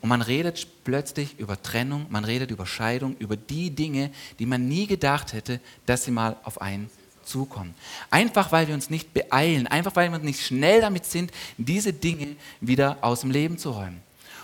und 0.00 0.08
man 0.08 0.22
redet 0.22 0.66
plötzlich 0.84 1.38
über 1.38 1.60
Trennung, 1.60 2.06
man 2.10 2.24
redet 2.24 2.50
über 2.50 2.66
Scheidung, 2.66 3.16
über 3.18 3.36
die 3.36 3.70
Dinge, 3.70 4.10
die 4.38 4.46
man 4.46 4.68
nie 4.68 4.86
gedacht 4.86 5.32
hätte, 5.32 5.60
dass 5.86 6.04
sie 6.04 6.10
mal 6.10 6.36
auf 6.44 6.60
einen 6.60 6.90
zukommen. 7.24 7.74
Einfach 8.10 8.52
weil 8.52 8.68
wir 8.68 8.74
uns 8.74 8.88
nicht 8.88 9.12
beeilen, 9.12 9.66
einfach 9.66 9.96
weil 9.96 10.10
wir 10.10 10.18
nicht 10.18 10.40
schnell 10.40 10.80
damit 10.80 11.04
sind, 11.04 11.32
diese 11.58 11.92
Dinge 11.92 12.36
wieder 12.60 12.98
aus 13.00 13.20
dem 13.20 13.30
Leben 13.30 13.58
zu 13.58 13.70
räumen. 13.70 14.00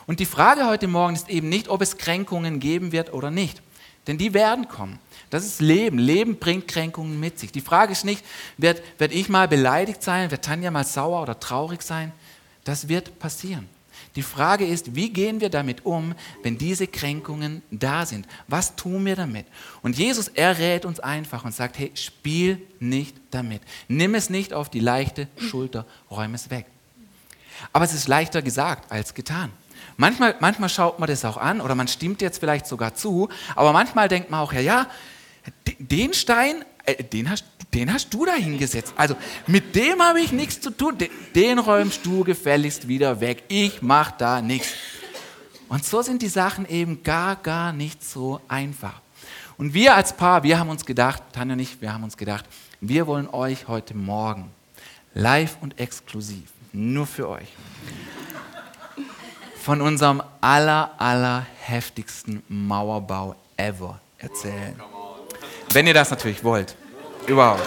Und 0.07 0.21
die 0.21 0.27
Frage 0.27 0.67
heute 0.67 0.89
Morgen 0.89 1.15
ist 1.15 1.29
eben 1.29 1.49
nicht, 1.49 1.69
ob 1.69 1.81
es 1.81 1.97
Kränkungen 1.97 2.59
geben 2.59 2.93
wird 2.93 3.13
oder 3.13 3.31
nicht. 3.31 3.63
Denn 4.07 4.19
die 4.19 4.35
werden 4.35 4.67
kommen. 4.67 4.99
Das 5.31 5.47
ist 5.47 5.61
Leben. 5.61 5.99
Leben 5.99 6.39
bringt 6.39 6.67
Kränkungen 6.67 7.21
mit 7.21 7.39
sich. 7.39 7.53
Die 7.53 7.61
Frage 7.61 7.93
ist 7.93 8.05
nicht, 8.05 8.25
wird, 8.59 8.83
wird 8.99 9.13
ich 9.13 9.29
mal 9.29 9.47
beleidigt 9.47 10.03
sein, 10.03 10.31
wird 10.33 10.45
Tanja 10.45 10.73
mal 10.73 10.85
sauer 10.85 11.23
oder 11.23 11.39
traurig 11.39 11.83
sein? 11.83 12.13
Das 12.65 12.89
wird 12.89 13.19
passieren. 13.21 13.69
Die 14.15 14.23
Frage 14.23 14.67
ist, 14.67 14.95
wie 14.95 15.11
gehen 15.11 15.41
wir 15.41 15.49
damit 15.49 15.87
um, 15.87 16.15
wenn 16.43 16.59
diese 16.59 16.87
Kränkungen 16.87 17.63
da 17.71 18.05
sind? 18.05 18.27
Was 18.47 18.77
tun 18.77 19.07
wir 19.07 19.17
damit? 19.17 19.47
Und 19.81 19.97
Jesus, 19.97 20.29
er 20.29 20.59
rät 20.59 20.85
uns 20.85 21.01
einfach 21.01 21.45
und 21.45 21.55
sagt, 21.55 21.79
hey, 21.79 21.91
spiel 21.95 22.61
nicht 22.79 23.17
damit. 23.31 23.63
Nimm 23.89 24.15
es 24.15 24.29
nicht 24.29 24.53
auf 24.53 24.69
die 24.69 24.81
leichte 24.81 25.29
Schulter, 25.39 25.87
räum 26.11 26.35
es 26.35 26.51
weg. 26.51 26.67
Aber 27.73 27.85
es 27.85 27.95
ist 27.95 28.09
leichter 28.09 28.43
gesagt 28.43 28.93
als 28.93 29.15
getan. 29.15 29.51
Manchmal, 29.97 30.37
manchmal 30.41 30.69
schaut 30.69 30.99
man 30.99 31.09
das 31.09 31.25
auch 31.25 31.37
an 31.37 31.61
oder 31.61 31.75
man 31.75 31.89
stimmt 31.89 32.23
jetzt 32.23 32.39
vielleicht 32.39 32.67
sogar 32.67 32.95
zu, 32.95 33.29
aber 33.55 33.73
manchmal 33.73 34.09
denkt 34.09 34.31
man 34.31 34.41
auch, 34.41 34.53
ja, 34.53 34.61
ja, 34.61 34.87
den 35.79 36.15
Stein, 36.15 36.65
äh, 36.85 37.03
den, 37.03 37.31
hast, 37.31 37.45
den 37.75 37.93
hast 37.93 38.13
du 38.13 38.27
da 38.27 38.35
hingesetzt. 38.35 38.93
Also 38.97 39.17
mit 39.47 39.75
dem 39.75 40.03
habe 40.03 40.21
ich 40.21 40.33
nichts 40.33 40.61
zu 40.61 40.71
tun. 40.71 40.99
Den, 41.35 41.59
räumst 41.59 42.05
du 42.05 42.23
gefälligst 42.25 42.87
wieder 42.87 43.21
weg. 43.21 43.45
Ich 43.49 43.81
mache 43.81 44.15
da 44.19 44.43
nichts. 44.43 44.75
Und 45.69 45.85
so 45.85 46.03
sind 46.03 46.21
die 46.21 46.29
Sachen 46.29 46.69
eben 46.69 47.03
gar, 47.03 47.37
gar 47.37 47.73
nicht 47.73 48.05
so 48.05 48.41
einfach. 48.47 49.01
Und 49.57 49.73
wir 49.73 49.95
als 49.95 50.15
Paar, 50.15 50.43
wir 50.43 50.59
haben 50.59 50.69
uns 50.69 50.85
gedacht, 50.85 51.23
Tanja 51.33 51.55
und 51.55 51.61
ich, 51.61 51.81
wir 51.81 51.95
haben 51.95 52.05
uns 52.05 52.17
gedacht, 52.17 52.45
wir 52.81 53.07
wollen 53.07 53.29
euch 53.29 53.69
heute 53.69 53.95
Morgen 53.95 54.51
live 55.15 55.57
und 55.61 55.79
exklusiv, 55.79 56.51
nur 56.73 57.07
für 57.07 57.29
euch, 57.29 57.49
von 59.63 59.81
unserem 59.81 60.23
aller, 60.41 60.91
aller 60.99 61.47
heftigsten 61.61 62.43
Mauerbau 62.49 63.37
ever 63.57 64.01
erzählen. 64.19 64.75
Wenn 65.73 65.87
ihr 65.87 65.95
das 65.95 66.11
natürlich 66.11 66.43
wollt. 66.45 66.77
Überhaupt. 67.27 67.63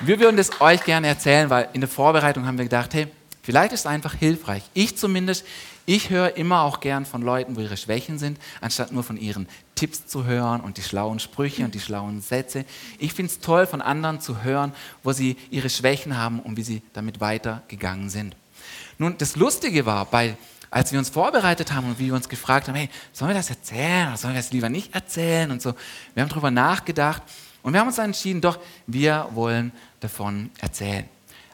Wir 0.00 0.20
würden 0.20 0.38
es 0.38 0.60
euch 0.60 0.84
gerne 0.84 1.08
erzählen, 1.08 1.50
weil 1.50 1.68
in 1.72 1.80
der 1.80 1.88
Vorbereitung 1.88 2.46
haben 2.46 2.58
wir 2.58 2.64
gedacht, 2.64 2.94
hey, 2.94 3.08
vielleicht 3.42 3.72
ist 3.72 3.80
es 3.80 3.86
einfach 3.86 4.14
hilfreich. 4.14 4.62
Ich 4.72 4.96
zumindest, 4.96 5.44
ich 5.84 6.10
höre 6.10 6.36
immer 6.36 6.62
auch 6.62 6.80
gern 6.80 7.04
von 7.04 7.22
Leuten, 7.22 7.56
wo 7.56 7.60
ihre 7.60 7.76
Schwächen 7.76 8.18
sind, 8.18 8.38
anstatt 8.60 8.92
nur 8.92 9.02
von 9.02 9.16
ihren 9.16 9.48
Tipps 9.74 10.06
zu 10.06 10.24
hören 10.24 10.60
und 10.60 10.76
die 10.76 10.82
schlauen 10.82 11.18
Sprüche 11.18 11.64
und 11.64 11.74
die 11.74 11.80
schlauen 11.80 12.20
Sätze. 12.20 12.64
Ich 12.98 13.14
finde 13.14 13.32
es 13.32 13.40
toll, 13.40 13.66
von 13.66 13.82
anderen 13.82 14.20
zu 14.20 14.42
hören, 14.42 14.72
wo 15.02 15.12
sie 15.12 15.36
ihre 15.50 15.70
Schwächen 15.70 16.16
haben 16.16 16.40
und 16.40 16.56
wie 16.56 16.62
sie 16.62 16.82
damit 16.92 17.20
weitergegangen 17.20 18.08
sind. 18.08 18.36
Nun, 18.98 19.18
das 19.18 19.36
Lustige 19.36 19.86
war, 19.86 20.04
bei 20.06 20.36
als 20.70 20.92
wir 20.92 20.98
uns 20.98 21.10
vorbereitet 21.10 21.72
haben 21.72 21.88
und 21.88 21.98
wie 21.98 22.06
wir 22.06 22.14
uns 22.14 22.28
gefragt 22.28 22.68
haben, 22.68 22.74
hey, 22.74 22.88
sollen 23.12 23.30
wir 23.30 23.34
das 23.34 23.50
erzählen 23.50 24.08
oder 24.08 24.16
sollen 24.16 24.34
wir 24.34 24.40
das 24.40 24.52
lieber 24.52 24.68
nicht 24.68 24.94
erzählen 24.94 25.50
und 25.50 25.62
so. 25.62 25.74
Wir 26.14 26.22
haben 26.22 26.28
darüber 26.28 26.50
nachgedacht 26.50 27.22
und 27.62 27.72
wir 27.72 27.80
haben 27.80 27.86
uns 27.88 27.96
dann 27.96 28.06
entschieden, 28.06 28.40
doch, 28.40 28.58
wir 28.86 29.28
wollen 29.32 29.72
davon 30.00 30.50
erzählen. 30.58 31.08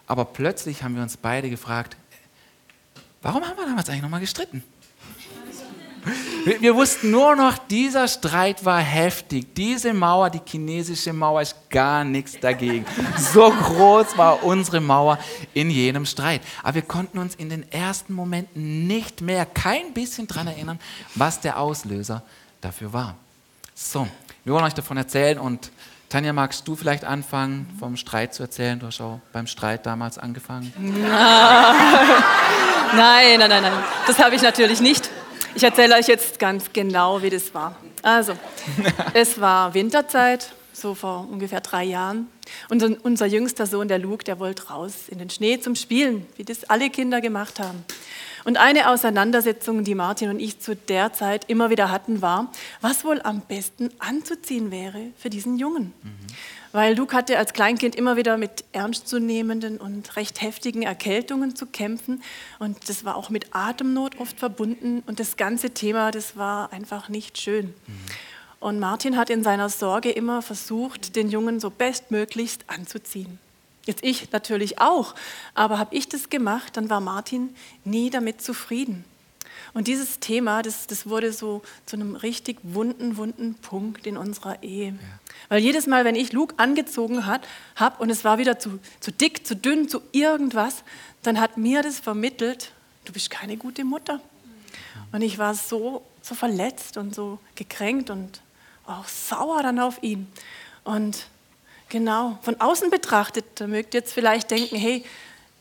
Aber 0.06 0.24
plötzlich 0.24 0.82
haben 0.82 0.94
wir 0.94 1.02
uns 1.02 1.16
beide 1.16 1.48
gefragt, 1.48 1.96
warum 3.22 3.44
haben 3.44 3.56
wir 3.56 3.66
damals 3.66 3.88
eigentlich 3.88 4.02
nochmal 4.02 4.20
gestritten? 4.20 4.62
Wir, 6.44 6.60
wir, 6.60 6.74
wussten 6.74 7.10
nur 7.10 7.36
noch, 7.36 7.56
dieser 7.56 8.08
Streit 8.08 8.64
war 8.64 8.80
heftig. 8.80 9.54
Diese 9.54 9.92
Mauer, 9.94 10.28
die 10.28 10.40
chinesische 10.44 11.12
Mauer, 11.12 11.42
ist 11.42 11.54
gar 11.70 12.02
nichts 12.04 12.38
dagegen. 12.40 12.84
So 13.16 13.50
groß 13.50 14.16
war 14.16 14.42
unsere 14.42 14.80
Mauer 14.80 15.18
in 15.54 15.70
jenem 15.70 16.04
Streit. 16.04 16.40
Aber 16.62 16.74
wir 16.74 16.82
konnten 16.82 17.18
uns 17.18 17.36
in 17.36 17.48
den 17.48 17.70
ersten 17.70 18.12
Momenten 18.12 18.88
nicht 18.88 19.20
mehr, 19.20 19.46
kein 19.46 19.92
bisschen 19.92 20.26
daran 20.26 20.48
erinnern, 20.48 20.80
was 21.14 21.40
der 21.40 21.60
Auslöser 21.60 22.22
dafür 22.60 22.92
war. 22.92 23.14
So, 23.74 24.08
wir 24.44 24.54
wollen 24.54 24.64
euch 24.64 24.74
davon 24.74 24.96
erzählen 24.96 25.38
und 25.38 25.70
Tanja, 26.08 26.32
magst 26.32 26.66
du 26.68 26.74
vielleicht 26.76 27.04
anfangen, 27.04 27.66
vom 27.78 27.96
Streit 27.96 28.34
zu 28.34 28.42
erzählen? 28.42 28.78
Du 28.78 28.86
hast 28.86 29.00
auch 29.00 29.20
beim 29.32 29.46
Streit 29.46 29.86
damals 29.86 30.18
angefangen. 30.18 30.72
Nein, 32.94 33.38
nein, 33.38 33.48
nein, 33.48 33.62
nein. 33.62 33.72
Das 34.06 34.18
habe 34.18 34.34
ich 34.34 34.42
natürlich 34.42 34.82
nicht. 34.82 35.08
Ich 35.54 35.62
erzähle 35.62 35.96
euch 35.96 36.08
jetzt 36.08 36.38
ganz 36.38 36.72
genau, 36.72 37.20
wie 37.22 37.30
das 37.30 37.52
war. 37.54 37.76
Also, 38.02 38.32
es 39.14 39.40
war 39.40 39.74
Winterzeit, 39.74 40.52
so 40.72 40.94
vor 40.94 41.28
ungefähr 41.30 41.60
drei 41.60 41.84
Jahren. 41.84 42.28
Und 42.68 42.82
unser 43.04 43.26
jüngster 43.26 43.66
Sohn, 43.66 43.88
der 43.88 43.98
Luke, 43.98 44.24
der 44.24 44.38
wollte 44.38 44.68
raus 44.68 45.08
in 45.08 45.18
den 45.18 45.30
Schnee 45.30 45.60
zum 45.60 45.76
Spielen, 45.76 46.26
wie 46.36 46.44
das 46.44 46.64
alle 46.64 46.90
Kinder 46.90 47.20
gemacht 47.20 47.60
haben. 47.60 47.84
Und 48.44 48.56
eine 48.56 48.90
Auseinandersetzung, 48.90 49.84
die 49.84 49.94
Martin 49.94 50.28
und 50.28 50.40
ich 50.40 50.58
zu 50.58 50.74
der 50.74 51.12
Zeit 51.12 51.48
immer 51.48 51.70
wieder 51.70 51.90
hatten, 51.90 52.22
war, 52.22 52.50
was 52.80 53.04
wohl 53.04 53.20
am 53.22 53.40
besten 53.40 53.90
anzuziehen 53.98 54.70
wäre 54.70 55.12
für 55.16 55.30
diesen 55.30 55.58
Jungen. 55.58 55.92
Mhm. 56.02 56.12
Weil 56.72 56.96
Luke 56.96 57.14
hatte 57.14 57.38
als 57.38 57.52
Kleinkind 57.52 57.94
immer 57.94 58.16
wieder 58.16 58.38
mit 58.38 58.64
ernstzunehmenden 58.72 59.76
und 59.76 60.16
recht 60.16 60.40
heftigen 60.40 60.82
Erkältungen 60.82 61.54
zu 61.54 61.66
kämpfen. 61.66 62.22
Und 62.58 62.88
das 62.88 63.04
war 63.04 63.16
auch 63.16 63.28
mit 63.28 63.54
Atemnot 63.54 64.18
oft 64.18 64.38
verbunden. 64.38 65.02
Und 65.06 65.20
das 65.20 65.36
ganze 65.36 65.70
Thema, 65.70 66.10
das 66.10 66.36
war 66.36 66.72
einfach 66.72 67.10
nicht 67.10 67.38
schön. 67.38 67.66
Mhm. 67.66 67.94
Und 68.62 68.78
Martin 68.78 69.16
hat 69.16 69.28
in 69.28 69.42
seiner 69.42 69.68
Sorge 69.68 70.12
immer 70.12 70.40
versucht, 70.40 71.16
den 71.16 71.28
Jungen 71.28 71.58
so 71.58 71.68
bestmöglichst 71.68 72.62
anzuziehen. 72.68 73.40
Jetzt 73.86 74.04
ich 74.04 74.30
natürlich 74.30 74.80
auch, 74.80 75.16
aber 75.52 75.80
habe 75.80 75.96
ich 75.96 76.08
das 76.08 76.30
gemacht, 76.30 76.76
dann 76.76 76.88
war 76.88 77.00
Martin 77.00 77.56
nie 77.84 78.08
damit 78.08 78.40
zufrieden. 78.40 79.04
Und 79.74 79.88
dieses 79.88 80.20
Thema, 80.20 80.62
das, 80.62 80.86
das 80.86 81.08
wurde 81.08 81.32
so 81.32 81.62
zu 81.86 81.96
einem 81.96 82.14
richtig 82.14 82.58
wunden, 82.62 83.16
wunden 83.16 83.54
Punkt 83.54 84.06
in 84.06 84.16
unserer 84.16 84.62
Ehe. 84.62 84.90
Ja. 84.90 84.98
Weil 85.48 85.60
jedes 85.60 85.88
Mal, 85.88 86.04
wenn 86.04 86.14
ich 86.14 86.32
Luke 86.32 86.54
angezogen 86.58 87.26
habe 87.26 87.44
und 87.98 88.10
es 88.10 88.22
war 88.22 88.38
wieder 88.38 88.60
zu, 88.60 88.78
zu 89.00 89.10
dick, 89.10 89.44
zu 89.44 89.56
dünn, 89.56 89.88
zu 89.88 90.02
irgendwas, 90.12 90.84
dann 91.24 91.40
hat 91.40 91.56
mir 91.56 91.82
das 91.82 91.98
vermittelt, 91.98 92.70
du 93.06 93.12
bist 93.12 93.28
keine 93.28 93.56
gute 93.56 93.82
Mutter. 93.82 94.20
Und 95.10 95.22
ich 95.22 95.38
war 95.38 95.56
so, 95.56 96.04
so 96.22 96.36
verletzt 96.36 96.96
und 96.96 97.12
so 97.12 97.40
gekränkt 97.56 98.08
und 98.08 98.40
auch 98.86 99.08
sauer 99.08 99.62
dann 99.62 99.78
auf 99.78 100.02
ihn. 100.02 100.26
Und 100.84 101.26
genau, 101.88 102.38
von 102.42 102.60
außen 102.60 102.90
betrachtet, 102.90 103.44
da 103.56 103.66
mögt 103.66 103.94
ihr 103.94 104.00
jetzt 104.00 104.12
vielleicht 104.12 104.50
denken, 104.50 104.76
hey, 104.76 105.04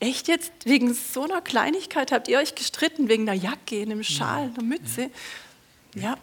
echt 0.00 0.28
jetzt 0.28 0.52
wegen 0.64 0.94
so 0.94 1.22
einer 1.24 1.40
Kleinigkeit 1.40 2.10
habt 2.10 2.28
ihr 2.28 2.38
euch 2.38 2.54
gestritten, 2.54 3.08
wegen 3.08 3.28
einer 3.28 3.40
Jacke, 3.40 3.80
einem 3.80 4.02
Schal, 4.02 4.50
einer 4.54 4.64
Mütze? 4.64 5.10
Ja. 5.94 6.16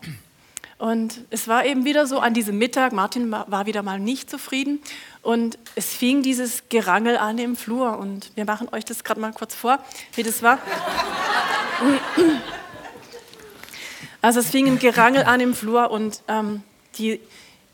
Und 0.78 1.26
es 1.30 1.48
war 1.50 1.66
eben 1.66 1.84
wieder 1.84 2.08
so 2.08 2.20
an 2.20 2.34
diesem 2.34 2.58
Mittag, 2.58 2.94
Martin 2.94 3.32
war 3.32 3.66
wieder 3.66 3.84
mal 3.84 4.00
nicht 4.00 4.30
zufrieden 4.30 4.80
und 5.22 5.60
es 5.76 5.94
fing 5.94 6.24
dieses 6.24 6.64
Gerangel 6.70 7.18
an 7.18 7.38
im 7.38 7.58
Flur 7.58 7.98
und 7.98 8.32
wir 8.36 8.46
machen 8.46 8.70
euch 8.72 8.86
das 8.86 9.04
gerade 9.04 9.20
mal 9.20 9.34
kurz 9.34 9.54
vor, 9.54 9.80
wie 10.16 10.24
das 10.24 10.42
war. 10.42 10.58
Also 14.22 14.40
es 14.40 14.50
fing 14.50 14.68
ein 14.68 14.80
Gerangel 14.80 15.24
an 15.24 15.40
im 15.40 15.54
Flur 15.54 15.92
und 15.92 16.22
ähm, 16.28 16.64
die 17.00 17.20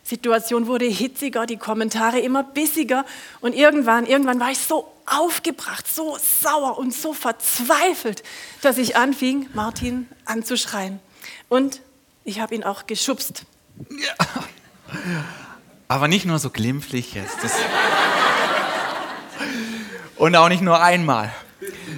Situation 0.04 0.68
wurde 0.68 0.86
hitziger, 0.86 1.46
die 1.46 1.58
Kommentare 1.58 2.20
immer 2.20 2.44
bissiger 2.44 3.06
und 3.42 3.54
irgendwann, 3.54 4.06
irgendwann 4.06 4.40
war 4.40 4.52
ich 4.52 4.60
so 4.60 4.88
aufgebracht, 5.08 5.86
so 5.92 6.18
sauer 6.42 6.78
und 6.78 6.94
so 6.94 7.12
verzweifelt, 7.14 8.24
dass 8.62 8.78
ich 8.78 8.96
anfing, 8.96 9.48
Martin 9.54 10.08
anzuschreien. 10.26 11.00
Und 11.50 11.82
ich 12.24 12.40
habe 12.40 12.56
ihn 12.56 12.64
auch 12.64 12.86
geschubst. 12.86 13.46
Ja. 13.90 14.14
Aber 15.88 16.08
nicht 16.08 16.26
nur 16.26 16.40
so 16.40 16.50
glimpflich 16.50 17.14
jetzt. 17.14 17.38
Und 20.18 20.36
auch 20.36 20.50
nicht 20.50 20.62
nur 20.62 20.82
einmal. 20.82 21.32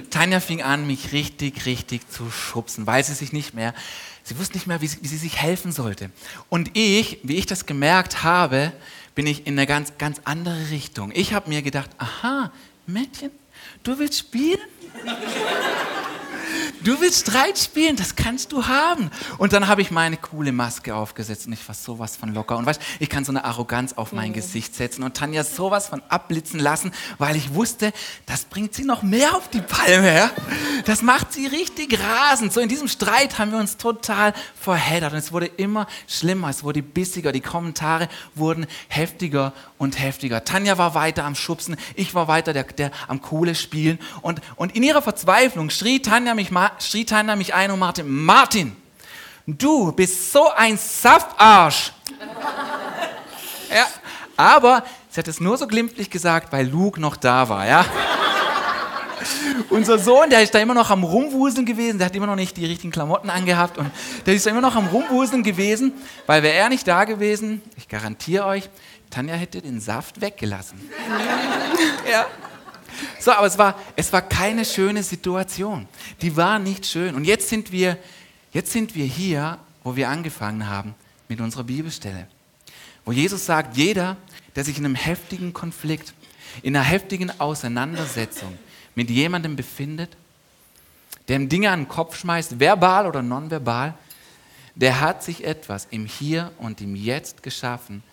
Tanja 0.09 0.39
fing 0.39 0.61
an, 0.61 0.87
mich 0.87 1.11
richtig, 1.11 1.65
richtig 1.65 2.09
zu 2.09 2.29
schubsen, 2.31 2.87
weil 2.87 3.03
sie 3.03 3.13
sich 3.13 3.33
nicht 3.33 3.53
mehr 3.53 3.73
Sie 4.27 4.37
wusste 4.37 4.55
nicht 4.55 4.67
mehr, 4.67 4.81
wie 4.81 4.87
sie, 4.87 4.97
wie 5.01 5.07
sie 5.07 5.15
sich 5.15 5.37
helfen 5.37 5.71
sollte. 5.71 6.09
Und 6.49 6.71
ich, 6.73 7.19
wie 7.23 7.37
ich 7.37 7.45
das 7.45 7.65
gemerkt 7.65 8.23
habe, 8.23 8.73
bin 9.15 9.25
ich 9.25 9.47
in 9.47 9.53
eine 9.53 9.65
ganz, 9.65 9.97
ganz 9.97 10.19
andere 10.25 10.69
Richtung. 10.69 11.13
Ich 11.15 11.33
habe 11.33 11.47
mir 11.47 11.61
gedacht, 11.61 11.89
aha, 11.97 12.51
Mädchen, 12.85 13.31
du 13.83 13.97
willst 13.97 14.19
spielen? 14.19 14.59
Du 16.83 17.01
willst 17.01 17.27
Streit 17.27 17.57
spielen, 17.57 17.95
das 17.95 18.15
kannst 18.15 18.51
du 18.51 18.67
haben. 18.67 19.09
Und 19.37 19.53
dann 19.53 19.67
habe 19.67 19.81
ich 19.81 19.91
meine 19.91 20.17
coole 20.17 20.51
Maske 20.51 20.95
aufgesetzt 20.95 21.47
und 21.47 21.53
ich 21.53 21.67
war 21.67 21.75
sowas 21.75 22.15
von 22.15 22.33
locker. 22.33 22.57
Und 22.57 22.65
weißt, 22.65 22.81
ich 22.99 23.09
kann 23.09 23.25
so 23.25 23.31
eine 23.31 23.45
Arroganz 23.45 23.93
auf 23.93 24.11
mein 24.13 24.29
mhm. 24.29 24.35
Gesicht 24.35 24.75
setzen 24.75 25.03
und 25.03 25.15
Tanja 25.15 25.43
sowas 25.43 25.87
von 25.87 26.01
abblitzen 26.09 26.59
lassen, 26.59 26.91
weil 27.17 27.35
ich 27.35 27.53
wusste, 27.53 27.91
das 28.25 28.45
bringt 28.45 28.73
sie 28.73 28.83
noch 28.83 29.01
mehr 29.01 29.35
auf 29.35 29.49
die 29.49 29.61
Palme. 29.61 30.15
Ja? 30.15 30.31
Das 30.85 31.01
macht 31.01 31.33
sie 31.33 31.47
richtig 31.47 31.99
rasend. 31.99 32.53
So 32.53 32.59
in 32.59 32.69
diesem 32.69 32.87
Streit 32.87 33.39
haben 33.39 33.51
wir 33.51 33.59
uns 33.59 33.77
total 33.77 34.33
verheddert 34.59 35.13
und 35.13 35.19
es 35.19 35.31
wurde 35.31 35.47
immer 35.47 35.87
schlimmer, 36.07 36.49
es 36.49 36.63
wurde 36.63 36.83
bissiger, 36.83 37.31
die 37.31 37.41
Kommentare 37.41 38.07
wurden 38.35 38.67
heftiger 38.87 39.53
und 39.77 39.99
heftiger. 39.99 40.43
Tanja 40.43 40.77
war 40.77 40.93
weiter 40.93 41.23
am 41.23 41.35
Schubsen, 41.35 41.77
ich 41.95 42.13
war 42.13 42.27
weiter 42.27 42.53
der, 42.53 42.63
der 42.63 42.91
am 43.07 43.21
Kohle 43.21 43.55
spielen 43.55 43.99
und, 44.21 44.41
und 44.55 44.75
in 44.75 44.83
ihrer 44.83 45.01
Verzweiflung 45.01 45.69
schrie 45.69 46.01
Tanja 46.01 46.35
mich 46.35 46.51
mal 46.51 46.66
schrie 46.79 47.05
Tanja 47.05 47.35
mich 47.35 47.53
ein 47.53 47.71
und 47.71 47.79
machte, 47.79 48.03
Martin, 48.03 48.75
du 49.45 49.91
bist 49.91 50.31
so 50.31 50.49
ein 50.51 50.77
Saftarsch. 50.77 51.91
ja, 53.69 53.85
aber 54.35 54.83
Sie 55.17 55.21
hat 55.21 55.27
es 55.29 55.39
nur 55.39 55.57
so 55.57 55.65
glimpflich 55.65 56.11
gesagt, 56.11 56.53
weil 56.53 56.67
Luke 56.67 57.01
noch 57.01 57.15
da 57.15 57.49
war, 57.49 57.65
ja. 57.65 57.83
Unser 59.71 59.97
Sohn, 59.97 60.29
der 60.29 60.43
ist 60.43 60.53
da 60.53 60.59
immer 60.59 60.75
noch 60.75 60.91
am 60.91 61.03
Rumwuseln 61.03 61.65
gewesen, 61.65 61.97
der 61.97 62.05
hat 62.05 62.15
immer 62.15 62.27
noch 62.27 62.35
nicht 62.35 62.55
die 62.55 62.67
richtigen 62.67 62.91
Klamotten 62.91 63.31
angehabt 63.31 63.79
und 63.79 63.89
der 64.27 64.35
ist 64.35 64.45
da 64.45 64.51
immer 64.51 64.61
noch 64.61 64.75
am 64.75 64.85
Rumwuseln 64.85 65.41
gewesen, 65.41 65.93
weil 66.27 66.43
wäre 66.43 66.53
er 66.53 66.69
nicht 66.69 66.87
da 66.87 67.03
gewesen, 67.05 67.63
ich 67.77 67.87
garantiere 67.87 68.45
euch, 68.45 68.69
Tanja 69.09 69.33
hätte 69.33 69.59
den 69.59 69.79
Saft 69.79 70.21
weggelassen. 70.21 70.87
ja. 72.11 72.27
So, 73.19 73.31
aber 73.31 73.47
es 73.47 73.57
war, 73.57 73.79
es 73.95 74.11
war 74.13 74.21
keine 74.21 74.65
schöne 74.65 75.03
Situation. 75.03 75.87
Die 76.21 76.35
war 76.35 76.59
nicht 76.59 76.85
schön. 76.85 77.15
Und 77.15 77.25
jetzt 77.25 77.49
sind 77.49 77.71
wir, 77.71 77.97
jetzt 78.51 78.71
sind 78.71 78.95
wir 78.95 79.05
hier, 79.05 79.59
wo 79.83 79.95
wir 79.95 80.09
angefangen 80.09 80.67
haben 80.67 80.95
mit 81.27 81.41
unserer 81.41 81.63
Bibelstelle. 81.63 82.27
Wo 83.05 83.11
Jesus 83.11 83.45
sagt, 83.45 83.77
jeder, 83.77 84.17
der 84.55 84.63
sich 84.63 84.77
in 84.77 84.85
einem 84.85 84.95
heftigen 84.95 85.53
Konflikt, 85.53 86.13
in 86.61 86.75
einer 86.75 86.85
heftigen 86.85 87.39
Auseinandersetzung 87.39 88.57
mit 88.95 89.09
jemandem 89.09 89.55
befindet, 89.55 90.17
der 91.27 91.37
ihm 91.37 91.49
Dinge 91.49 91.71
an 91.71 91.81
den 91.81 91.87
Kopf 91.87 92.17
schmeißt, 92.17 92.59
verbal 92.59 93.05
oder 93.05 93.21
nonverbal, 93.21 93.93
der 94.75 94.99
hat 95.01 95.23
sich 95.23 95.43
etwas 95.43 95.87
im 95.91 96.05
Hier 96.05 96.51
und 96.57 96.81
im 96.81 96.95
Jetzt 96.95 97.43
geschaffen, 97.43 98.03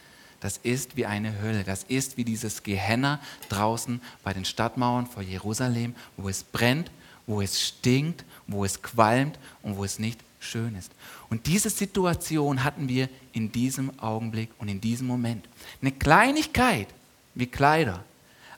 das 0.44 0.58
ist 0.58 0.94
wie 0.94 1.06
eine 1.06 1.40
Hölle. 1.40 1.64
Das 1.64 1.84
ist 1.84 2.18
wie 2.18 2.24
dieses 2.24 2.62
Gehenna 2.62 3.18
draußen 3.48 4.02
bei 4.22 4.34
den 4.34 4.44
Stadtmauern 4.44 5.06
vor 5.06 5.22
Jerusalem, 5.22 5.94
wo 6.18 6.28
es 6.28 6.44
brennt, 6.44 6.90
wo 7.26 7.40
es 7.40 7.58
stinkt, 7.58 8.26
wo 8.46 8.62
es 8.62 8.82
qualmt 8.82 9.38
und 9.62 9.78
wo 9.78 9.84
es 9.84 9.98
nicht 9.98 10.20
schön 10.40 10.74
ist. 10.76 10.92
Und 11.30 11.46
diese 11.46 11.70
Situation 11.70 12.62
hatten 12.62 12.90
wir 12.90 13.08
in 13.32 13.52
diesem 13.52 13.98
Augenblick 13.98 14.50
und 14.58 14.68
in 14.68 14.82
diesem 14.82 15.06
Moment. 15.06 15.48
Eine 15.80 15.92
Kleinigkeit 15.92 16.88
wie 17.34 17.46
Kleider, 17.46 18.04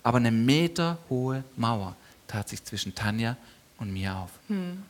aber 0.03 0.17
eine 0.17 0.33
meterhohe 0.33 1.45
Mauer 1.55 1.95
tat 2.27 2.49
sich 2.49 2.65
zwischen 2.65 2.97
Tanja 2.97 3.37
und 3.79 3.93
mir 3.93 4.17
auf. 4.17 4.31
Hm. 4.49 4.83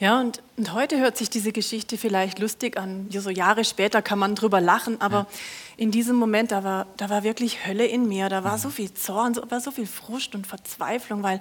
Ja, 0.00 0.20
und, 0.20 0.40
und 0.56 0.72
heute 0.74 0.98
hört 0.98 1.16
sich 1.16 1.28
diese 1.28 1.50
Geschichte 1.50 1.98
vielleicht 1.98 2.38
lustig 2.38 2.78
an. 2.78 3.08
So 3.10 3.30
Jahre 3.30 3.64
später 3.64 4.00
kann 4.00 4.18
man 4.20 4.36
drüber 4.36 4.60
lachen, 4.60 5.00
aber 5.00 5.16
ja. 5.16 5.26
in 5.76 5.90
diesem 5.90 6.14
Moment, 6.14 6.52
da 6.52 6.62
war, 6.62 6.86
da 6.96 7.10
war 7.10 7.24
wirklich 7.24 7.66
Hölle 7.66 7.84
in 7.84 8.06
mir. 8.06 8.28
Da 8.28 8.44
war 8.44 8.58
mhm. 8.58 8.60
so 8.60 8.70
viel 8.70 8.94
Zorn, 8.94 9.32
da 9.32 9.50
war 9.50 9.60
so 9.60 9.72
viel 9.72 9.88
Frust 9.88 10.36
und 10.36 10.46
Verzweiflung, 10.46 11.24
weil 11.24 11.40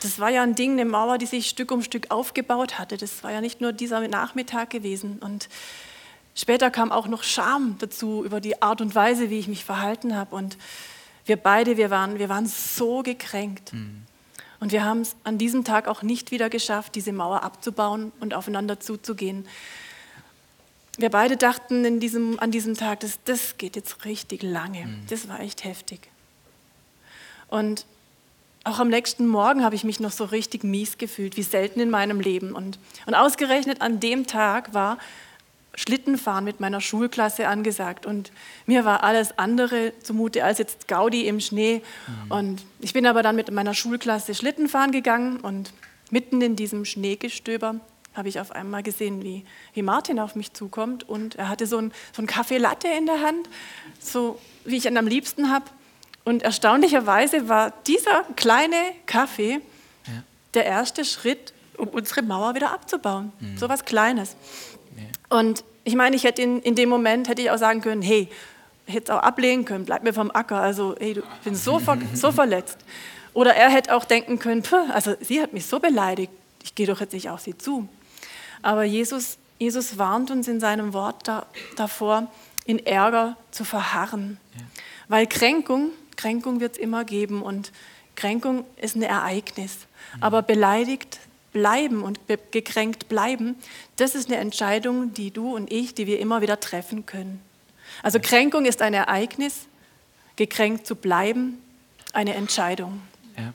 das 0.00 0.18
war 0.18 0.30
ja 0.30 0.42
ein 0.42 0.54
Ding, 0.54 0.72
eine 0.72 0.86
Mauer, 0.86 1.18
die 1.18 1.26
sich 1.26 1.50
Stück 1.50 1.70
um 1.70 1.82
Stück 1.82 2.10
aufgebaut 2.10 2.78
hatte. 2.78 2.96
Das 2.96 3.22
war 3.22 3.30
ja 3.30 3.42
nicht 3.42 3.60
nur 3.60 3.72
dieser 3.72 4.06
Nachmittag 4.08 4.70
gewesen. 4.70 5.18
Und 5.18 5.50
später 6.34 6.70
kam 6.70 6.92
auch 6.92 7.08
noch 7.08 7.22
Scham 7.22 7.76
dazu 7.78 8.24
über 8.24 8.40
die 8.40 8.62
Art 8.62 8.80
und 8.80 8.94
Weise, 8.94 9.28
wie 9.28 9.38
ich 9.38 9.48
mich 9.48 9.66
verhalten 9.66 10.16
habe. 10.16 10.34
Und 10.34 10.56
wir 11.26 11.36
beide, 11.36 11.76
wir 11.76 11.90
waren, 11.90 12.18
wir 12.18 12.30
waren 12.30 12.46
so 12.46 13.02
gekränkt. 13.02 13.74
Mhm. 13.74 14.07
Und 14.60 14.72
wir 14.72 14.84
haben 14.84 15.02
es 15.02 15.14
an 15.24 15.38
diesem 15.38 15.64
Tag 15.64 15.86
auch 15.86 16.02
nicht 16.02 16.30
wieder 16.30 16.50
geschafft, 16.50 16.94
diese 16.94 17.12
Mauer 17.12 17.42
abzubauen 17.42 18.12
und 18.20 18.34
aufeinander 18.34 18.80
zuzugehen. 18.80 19.46
Wir 20.96 21.10
beide 21.10 21.36
dachten 21.36 22.00
diesem, 22.00 22.40
an 22.40 22.50
diesem 22.50 22.74
Tag, 22.76 23.00
das, 23.00 23.20
das 23.24 23.56
geht 23.56 23.76
jetzt 23.76 24.04
richtig 24.04 24.42
lange. 24.42 24.86
Mhm. 24.86 25.06
Das 25.08 25.28
war 25.28 25.38
echt 25.40 25.62
heftig. 25.62 26.00
Und 27.48 27.86
auch 28.64 28.80
am 28.80 28.88
nächsten 28.88 29.26
Morgen 29.26 29.64
habe 29.64 29.76
ich 29.76 29.84
mich 29.84 30.00
noch 30.00 30.10
so 30.10 30.24
richtig 30.24 30.64
mies 30.64 30.98
gefühlt, 30.98 31.36
wie 31.36 31.42
selten 31.42 31.78
in 31.80 31.90
meinem 31.90 32.20
Leben. 32.20 32.52
Und, 32.52 32.78
und 33.06 33.14
ausgerechnet 33.14 33.80
an 33.80 34.00
dem 34.00 34.26
Tag 34.26 34.74
war 34.74 34.98
Schlittenfahren 35.74 36.44
mit 36.44 36.60
meiner 36.60 36.80
Schulklasse 36.80 37.46
angesagt 37.46 38.04
und 38.04 38.32
mir 38.66 38.84
war 38.84 39.04
alles 39.04 39.38
andere 39.38 39.92
zumute 40.02 40.44
als 40.44 40.58
jetzt 40.58 40.88
Gaudi 40.88 41.26
im 41.26 41.40
Schnee. 41.40 41.82
Mhm. 42.06 42.32
Und 42.32 42.66
ich 42.80 42.92
bin 42.92 43.06
aber 43.06 43.22
dann 43.22 43.36
mit 43.36 43.50
meiner 43.50 43.74
Schulklasse 43.74 44.34
Schlittenfahren 44.34 44.90
gegangen 44.90 45.38
und 45.38 45.72
mitten 46.10 46.40
in 46.40 46.56
diesem 46.56 46.84
Schneegestöber 46.84 47.76
habe 48.14 48.28
ich 48.28 48.40
auf 48.40 48.50
einmal 48.50 48.82
gesehen, 48.82 49.22
wie, 49.22 49.44
wie 49.74 49.82
Martin 49.82 50.18
auf 50.18 50.34
mich 50.34 50.52
zukommt 50.52 51.08
und 51.08 51.36
er 51.36 51.48
hatte 51.48 51.66
so 51.66 51.78
ein, 51.78 51.92
so 52.12 52.20
ein 52.20 52.26
Kaffee 52.26 52.58
Latte 52.58 52.88
in 52.88 53.06
der 53.06 53.22
Hand, 53.22 53.48
so 54.00 54.40
wie 54.64 54.76
ich 54.76 54.86
ihn 54.86 54.98
am 54.98 55.06
liebsten 55.06 55.50
habe. 55.50 55.66
Und 56.24 56.42
erstaunlicherweise 56.42 57.48
war 57.48 57.72
dieser 57.86 58.24
kleine 58.34 58.76
Kaffee 59.06 59.60
ja. 60.06 60.22
der 60.54 60.66
erste 60.66 61.04
Schritt, 61.04 61.54
um 61.76 61.88
unsere 61.88 62.22
Mauer 62.22 62.56
wieder 62.56 62.72
abzubauen. 62.72 63.32
Mhm. 63.38 63.56
So 63.56 63.68
was 63.68 63.84
Kleines. 63.84 64.36
Und 65.28 65.64
ich 65.84 65.94
meine, 65.94 66.16
ich 66.16 66.24
hätte 66.24 66.42
in, 66.42 66.60
in 66.60 66.74
dem 66.74 66.88
Moment 66.88 67.28
hätte 67.28 67.42
ich 67.42 67.50
auch 67.50 67.58
sagen 67.58 67.80
können, 67.80 68.02
hey, 68.02 68.28
hätte 68.86 69.12
es 69.12 69.18
auch 69.18 69.22
ablehnen 69.22 69.64
können, 69.64 69.84
bleib 69.84 70.02
mir 70.02 70.12
vom 70.12 70.30
Acker, 70.30 70.60
also 70.60 70.94
hey, 70.98 71.14
du, 71.14 71.20
ich 71.20 71.44
bin 71.44 71.54
so, 71.54 71.78
ver, 71.78 71.98
so 72.14 72.32
verletzt. 72.32 72.78
Oder 73.34 73.54
er 73.54 73.68
hätte 73.68 73.94
auch 73.94 74.04
denken 74.04 74.38
können, 74.38 74.64
also 74.92 75.14
sie 75.20 75.40
hat 75.40 75.52
mich 75.52 75.66
so 75.66 75.78
beleidigt, 75.78 76.32
ich 76.62 76.74
gehe 76.74 76.86
doch 76.86 77.00
jetzt 77.00 77.12
nicht 77.12 77.30
auf 77.30 77.40
sie 77.40 77.56
zu. 77.56 77.88
Aber 78.62 78.84
Jesus, 78.84 79.38
Jesus 79.58 79.98
warnt 79.98 80.30
uns 80.30 80.48
in 80.48 80.60
seinem 80.60 80.92
Wort 80.92 81.28
da, 81.28 81.46
davor, 81.76 82.30
in 82.64 82.84
Ärger 82.84 83.36
zu 83.50 83.64
verharren. 83.64 84.38
Ja. 84.54 84.64
Weil 85.08 85.26
Kränkung, 85.26 85.90
Kränkung 86.16 86.60
wird 86.60 86.72
es 86.72 86.78
immer 86.78 87.04
geben 87.04 87.42
und 87.42 87.72
Kränkung 88.16 88.64
ist 88.76 88.96
ein 88.96 89.02
Ereignis. 89.02 89.86
Mhm. 90.16 90.22
Aber 90.22 90.42
beleidigt 90.42 91.20
bleiben 91.58 92.02
und 92.04 92.20
gekränkt 92.52 93.08
bleiben, 93.08 93.56
das 93.96 94.14
ist 94.14 94.28
eine 94.28 94.36
Entscheidung, 94.36 95.12
die 95.12 95.32
du 95.32 95.56
und 95.56 95.72
ich, 95.72 95.92
die 95.92 96.06
wir 96.06 96.20
immer 96.20 96.40
wieder 96.40 96.60
treffen 96.60 97.04
können. 97.04 97.40
Also 98.00 98.20
Kränkung 98.20 98.64
ist 98.64 98.80
ein 98.80 98.94
Ereignis, 98.94 99.66
gekränkt 100.36 100.86
zu 100.86 100.94
bleiben, 100.94 101.58
eine 102.12 102.34
Entscheidung. 102.34 103.02
Ja. 103.36 103.52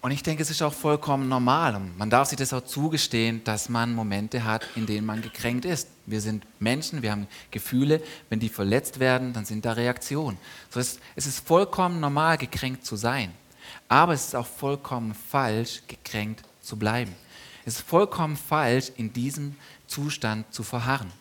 Und 0.00 0.10
ich 0.10 0.24
denke, 0.24 0.42
es 0.42 0.50
ist 0.50 0.62
auch 0.62 0.72
vollkommen 0.72 1.28
normal. 1.28 1.76
Und 1.76 1.96
man 1.96 2.10
darf 2.10 2.28
sich 2.28 2.38
das 2.38 2.52
auch 2.52 2.64
zugestehen, 2.64 3.44
dass 3.44 3.68
man 3.68 3.94
Momente 3.94 4.42
hat, 4.42 4.66
in 4.74 4.84
denen 4.84 5.06
man 5.06 5.22
gekränkt 5.22 5.64
ist. 5.64 5.86
Wir 6.06 6.20
sind 6.20 6.44
Menschen, 6.58 7.02
wir 7.02 7.12
haben 7.12 7.28
Gefühle. 7.52 8.02
Wenn 8.30 8.40
die 8.40 8.48
verletzt 8.48 8.98
werden, 8.98 9.32
dann 9.32 9.44
sind 9.44 9.64
da 9.64 9.74
Reaktionen. 9.74 10.38
So 10.70 10.80
ist, 10.80 10.98
es 11.14 11.26
ist 11.26 11.46
vollkommen 11.46 12.00
normal, 12.00 12.36
gekränkt 12.36 12.84
zu 12.84 12.96
sein. 12.96 13.32
Aber 13.88 14.12
es 14.12 14.26
ist 14.26 14.36
auch 14.36 14.46
vollkommen 14.46 15.14
falsch, 15.14 15.82
gekränkt 15.86 16.44
zu 16.60 16.76
bleiben. 16.76 17.14
Es 17.64 17.76
ist 17.76 17.88
vollkommen 17.88 18.36
falsch, 18.36 18.92
in 18.96 19.12
diesem 19.12 19.56
Zustand 19.86 20.52
zu 20.52 20.62
verharren. 20.62 21.12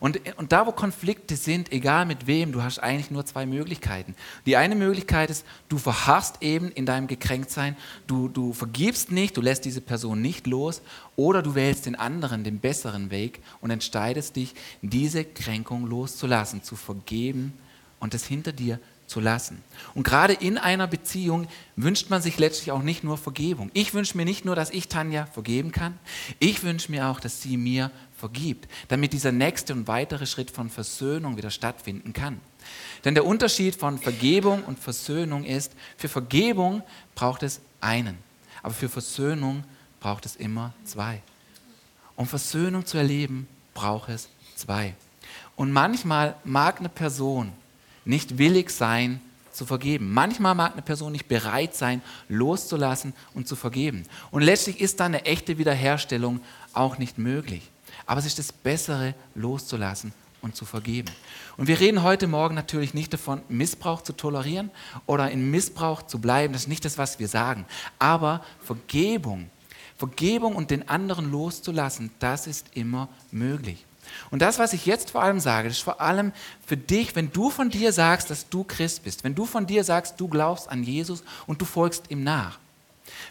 Und, 0.00 0.20
und 0.36 0.52
da, 0.52 0.66
wo 0.66 0.72
Konflikte 0.72 1.36
sind, 1.36 1.72
egal 1.72 2.04
mit 2.04 2.26
wem, 2.26 2.52
du 2.52 2.62
hast 2.62 2.78
eigentlich 2.78 3.10
nur 3.10 3.24
zwei 3.24 3.46
Möglichkeiten. 3.46 4.14
Die 4.46 4.56
eine 4.56 4.74
Möglichkeit 4.74 5.30
ist, 5.30 5.46
du 5.68 5.78
verharrst 5.78 6.42
eben 6.42 6.70
in 6.72 6.86
deinem 6.86 7.06
Gekränktsein, 7.06 7.76
du, 8.06 8.28
du 8.28 8.52
vergibst 8.52 9.10
nicht, 9.10 9.36
du 9.36 9.40
lässt 9.40 9.64
diese 9.64 9.80
Person 9.80 10.20
nicht 10.20 10.46
los, 10.46 10.82
oder 11.16 11.42
du 11.42 11.54
wählst 11.54 11.86
den 11.86 11.94
anderen, 11.94 12.44
den 12.44 12.58
besseren 12.58 13.10
Weg 13.10 13.40
und 13.60 13.70
entscheidest 13.70 14.36
dich, 14.36 14.54
diese 14.82 15.24
Kränkung 15.24 15.86
loszulassen, 15.86 16.62
zu 16.62 16.76
vergeben 16.76 17.54
und 18.00 18.14
es 18.14 18.26
hinter 18.26 18.52
dir 18.52 18.80
zu 19.14 19.20
lassen. 19.20 19.62
Und 19.94 20.02
gerade 20.02 20.32
in 20.32 20.58
einer 20.58 20.88
Beziehung 20.88 21.46
wünscht 21.76 22.10
man 22.10 22.20
sich 22.20 22.36
letztlich 22.36 22.72
auch 22.72 22.82
nicht 22.82 23.04
nur 23.04 23.16
Vergebung. 23.16 23.70
Ich 23.72 23.94
wünsche 23.94 24.16
mir 24.16 24.24
nicht 24.24 24.44
nur, 24.44 24.56
dass 24.56 24.70
ich 24.70 24.88
Tanja 24.88 25.26
vergeben 25.26 25.70
kann, 25.70 25.96
ich 26.40 26.64
wünsche 26.64 26.90
mir 26.90 27.06
auch, 27.06 27.20
dass 27.20 27.40
sie 27.40 27.56
mir 27.56 27.92
vergibt, 28.16 28.68
damit 28.88 29.12
dieser 29.12 29.30
nächste 29.30 29.72
und 29.72 29.86
weitere 29.86 30.26
Schritt 30.26 30.50
von 30.50 30.68
Versöhnung 30.68 31.36
wieder 31.36 31.50
stattfinden 31.50 32.12
kann. 32.12 32.40
Denn 33.04 33.14
der 33.14 33.24
Unterschied 33.24 33.76
von 33.76 33.98
Vergebung 33.98 34.64
und 34.64 34.80
Versöhnung 34.80 35.44
ist, 35.44 35.74
für 35.96 36.08
Vergebung 36.08 36.82
braucht 37.14 37.44
es 37.44 37.60
einen, 37.80 38.18
aber 38.64 38.74
für 38.74 38.88
Versöhnung 38.88 39.62
braucht 40.00 40.26
es 40.26 40.34
immer 40.34 40.74
zwei. 40.84 41.22
Um 42.16 42.26
Versöhnung 42.26 42.84
zu 42.84 42.98
erleben, 42.98 43.46
braucht 43.74 44.08
es 44.08 44.28
zwei. 44.56 44.94
Und 45.54 45.70
manchmal 45.70 46.34
mag 46.42 46.80
eine 46.80 46.88
Person 46.88 47.52
nicht 48.04 48.38
willig 48.38 48.70
sein 48.70 49.20
zu 49.52 49.64
vergeben. 49.66 50.12
Manchmal 50.12 50.54
mag 50.54 50.72
eine 50.72 50.82
Person 50.82 51.12
nicht 51.12 51.28
bereit 51.28 51.74
sein, 51.74 52.02
loszulassen 52.28 53.14
und 53.34 53.46
zu 53.48 53.56
vergeben. 53.56 54.04
Und 54.30 54.42
letztlich 54.42 54.80
ist 54.80 55.00
dann 55.00 55.14
eine 55.14 55.24
echte 55.24 55.58
Wiederherstellung 55.58 56.40
auch 56.72 56.98
nicht 56.98 57.18
möglich. 57.18 57.70
Aber 58.06 58.18
es 58.18 58.26
ist 58.26 58.38
das 58.38 58.52
Bessere, 58.52 59.14
loszulassen 59.34 60.12
und 60.42 60.56
zu 60.56 60.64
vergeben. 60.64 61.10
Und 61.56 61.68
wir 61.68 61.80
reden 61.80 62.02
heute 62.02 62.26
Morgen 62.26 62.54
natürlich 62.54 62.92
nicht 62.92 63.12
davon, 63.12 63.40
Missbrauch 63.48 64.02
zu 64.02 64.12
tolerieren 64.12 64.70
oder 65.06 65.30
in 65.30 65.50
Missbrauch 65.50 66.02
zu 66.02 66.20
bleiben. 66.20 66.52
Das 66.52 66.62
ist 66.62 66.68
nicht 66.68 66.84
das, 66.84 66.98
was 66.98 67.18
wir 67.18 67.28
sagen. 67.28 67.64
Aber 67.98 68.44
Vergebung, 68.60 69.48
Vergebung 69.96 70.54
und 70.56 70.70
den 70.70 70.88
anderen 70.88 71.30
loszulassen, 71.30 72.10
das 72.18 72.46
ist 72.46 72.66
immer 72.74 73.08
möglich. 73.30 73.86
Und 74.30 74.42
das, 74.42 74.58
was 74.58 74.72
ich 74.72 74.86
jetzt 74.86 75.10
vor 75.10 75.22
allem 75.22 75.40
sage, 75.40 75.68
das 75.68 75.78
ist 75.78 75.84
vor 75.84 76.00
allem 76.00 76.32
für 76.66 76.76
dich, 76.76 77.14
wenn 77.16 77.32
du 77.32 77.50
von 77.50 77.70
dir 77.70 77.92
sagst, 77.92 78.30
dass 78.30 78.48
du 78.48 78.64
Christ 78.64 79.04
bist, 79.04 79.24
wenn 79.24 79.34
du 79.34 79.46
von 79.46 79.66
dir 79.66 79.84
sagst, 79.84 80.20
du 80.20 80.28
glaubst 80.28 80.68
an 80.68 80.82
Jesus 80.82 81.22
und 81.46 81.60
du 81.60 81.64
folgst 81.64 82.10
ihm 82.10 82.24
nach. 82.24 82.58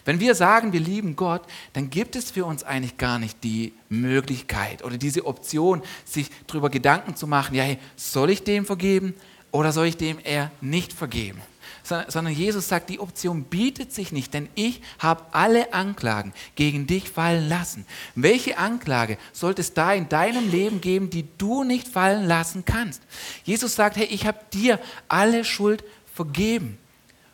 Wenn 0.04 0.20
wir 0.20 0.34
sagen, 0.34 0.72
wir 0.72 0.80
lieben 0.80 1.16
Gott, 1.16 1.42
dann 1.72 1.90
gibt 1.90 2.16
es 2.16 2.30
für 2.30 2.44
uns 2.44 2.62
eigentlich 2.62 2.96
gar 2.96 3.18
nicht 3.18 3.42
die 3.42 3.72
Möglichkeit 3.88 4.84
oder 4.84 4.98
diese 4.98 5.26
Option, 5.26 5.82
sich 6.04 6.30
darüber 6.46 6.70
Gedanken 6.70 7.16
zu 7.16 7.26
machen, 7.26 7.54
ja, 7.54 7.64
hey, 7.64 7.78
soll 7.96 8.30
ich 8.30 8.44
dem 8.44 8.66
vergeben 8.66 9.14
oder 9.50 9.72
soll 9.72 9.86
ich 9.86 9.96
dem 9.96 10.18
eher 10.22 10.50
nicht 10.60 10.92
vergeben? 10.92 11.40
Sondern 11.84 12.32
Jesus 12.32 12.66
sagt, 12.68 12.88
die 12.88 12.98
Option 12.98 13.44
bietet 13.44 13.92
sich 13.92 14.10
nicht, 14.10 14.32
denn 14.32 14.48
ich 14.54 14.80
habe 14.98 15.22
alle 15.32 15.74
Anklagen 15.74 16.32
gegen 16.54 16.86
dich 16.86 17.10
fallen 17.10 17.46
lassen. 17.46 17.84
Welche 18.14 18.56
Anklage 18.56 19.18
sollte 19.34 19.60
es 19.60 19.74
da 19.74 19.92
in 19.92 20.08
deinem 20.08 20.50
Leben 20.50 20.80
geben, 20.80 21.10
die 21.10 21.26
du 21.36 21.62
nicht 21.62 21.86
fallen 21.86 22.26
lassen 22.26 22.64
kannst? 22.64 23.02
Jesus 23.44 23.74
sagt, 23.74 23.96
hey, 23.98 24.06
ich 24.06 24.26
habe 24.26 24.38
dir 24.54 24.80
alle 25.08 25.44
Schuld 25.44 25.84
vergeben. 26.14 26.78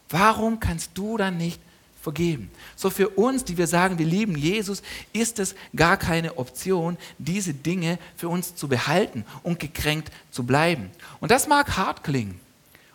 Warum 0.09 0.59
kannst 0.59 0.91
du 0.95 1.17
dann 1.17 1.37
nicht 1.37 1.61
vergeben? 2.03 2.51
So 2.75 2.91
für 2.91 3.11
uns, 3.11 3.45
die 3.45 3.57
wir 3.57 3.69
sagen, 3.69 3.99
wir 3.99 4.07
lieben 4.07 4.37
Jesus, 4.37 4.83
ist 5.13 5.39
es 5.39 5.55
gar 5.77 5.97
keine 5.97 6.39
Option, 6.39 6.99
diese 7.19 7.55
Dinge 7.55 8.01
für 8.17 8.29
uns 8.29 8.57
zu 8.57 8.67
behalten 8.67 9.25
und 9.45 9.61
gekränkt 9.61 10.11
zu 10.33 10.43
bleiben. 10.45 10.91
Und 11.21 11.31
das 11.31 11.47
mag 11.47 11.77
hart 11.77 12.03
klingen. 12.03 12.41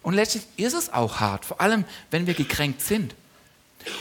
Und 0.05 0.13
letztlich 0.13 0.43
ist 0.55 0.75
es 0.75 0.93
auch 0.93 1.19
hart, 1.19 1.45
vor 1.45 1.59
allem 1.59 1.83
wenn 2.11 2.27
wir 2.27 2.35
gekränkt 2.35 2.81
sind. 2.81 3.15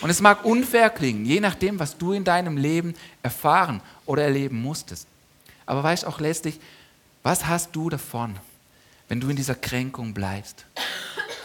Und 0.03 0.11
es 0.11 0.21
mag 0.21 0.45
unfair 0.45 0.91
klingen, 0.91 1.25
je 1.25 1.41
nachdem, 1.41 1.79
was 1.79 1.97
du 1.97 2.13
in 2.13 2.25
deinem 2.25 2.59
Leben 2.59 2.95
erfahren 3.23 3.81
oder 4.05 4.23
erleben 4.23 4.61
musstest. 4.61 5.07
Aber 5.65 5.83
weißt 5.83 6.05
auch 6.05 6.21
letztlich, 6.21 6.61
was 7.23 7.47
hast 7.47 7.75
du 7.75 7.89
davon, 7.89 8.37
wenn 9.09 9.19
du 9.19 9.31
in 9.31 9.37
dieser 9.37 9.55
Kränkung 9.55 10.13
bleibst? 10.13 10.67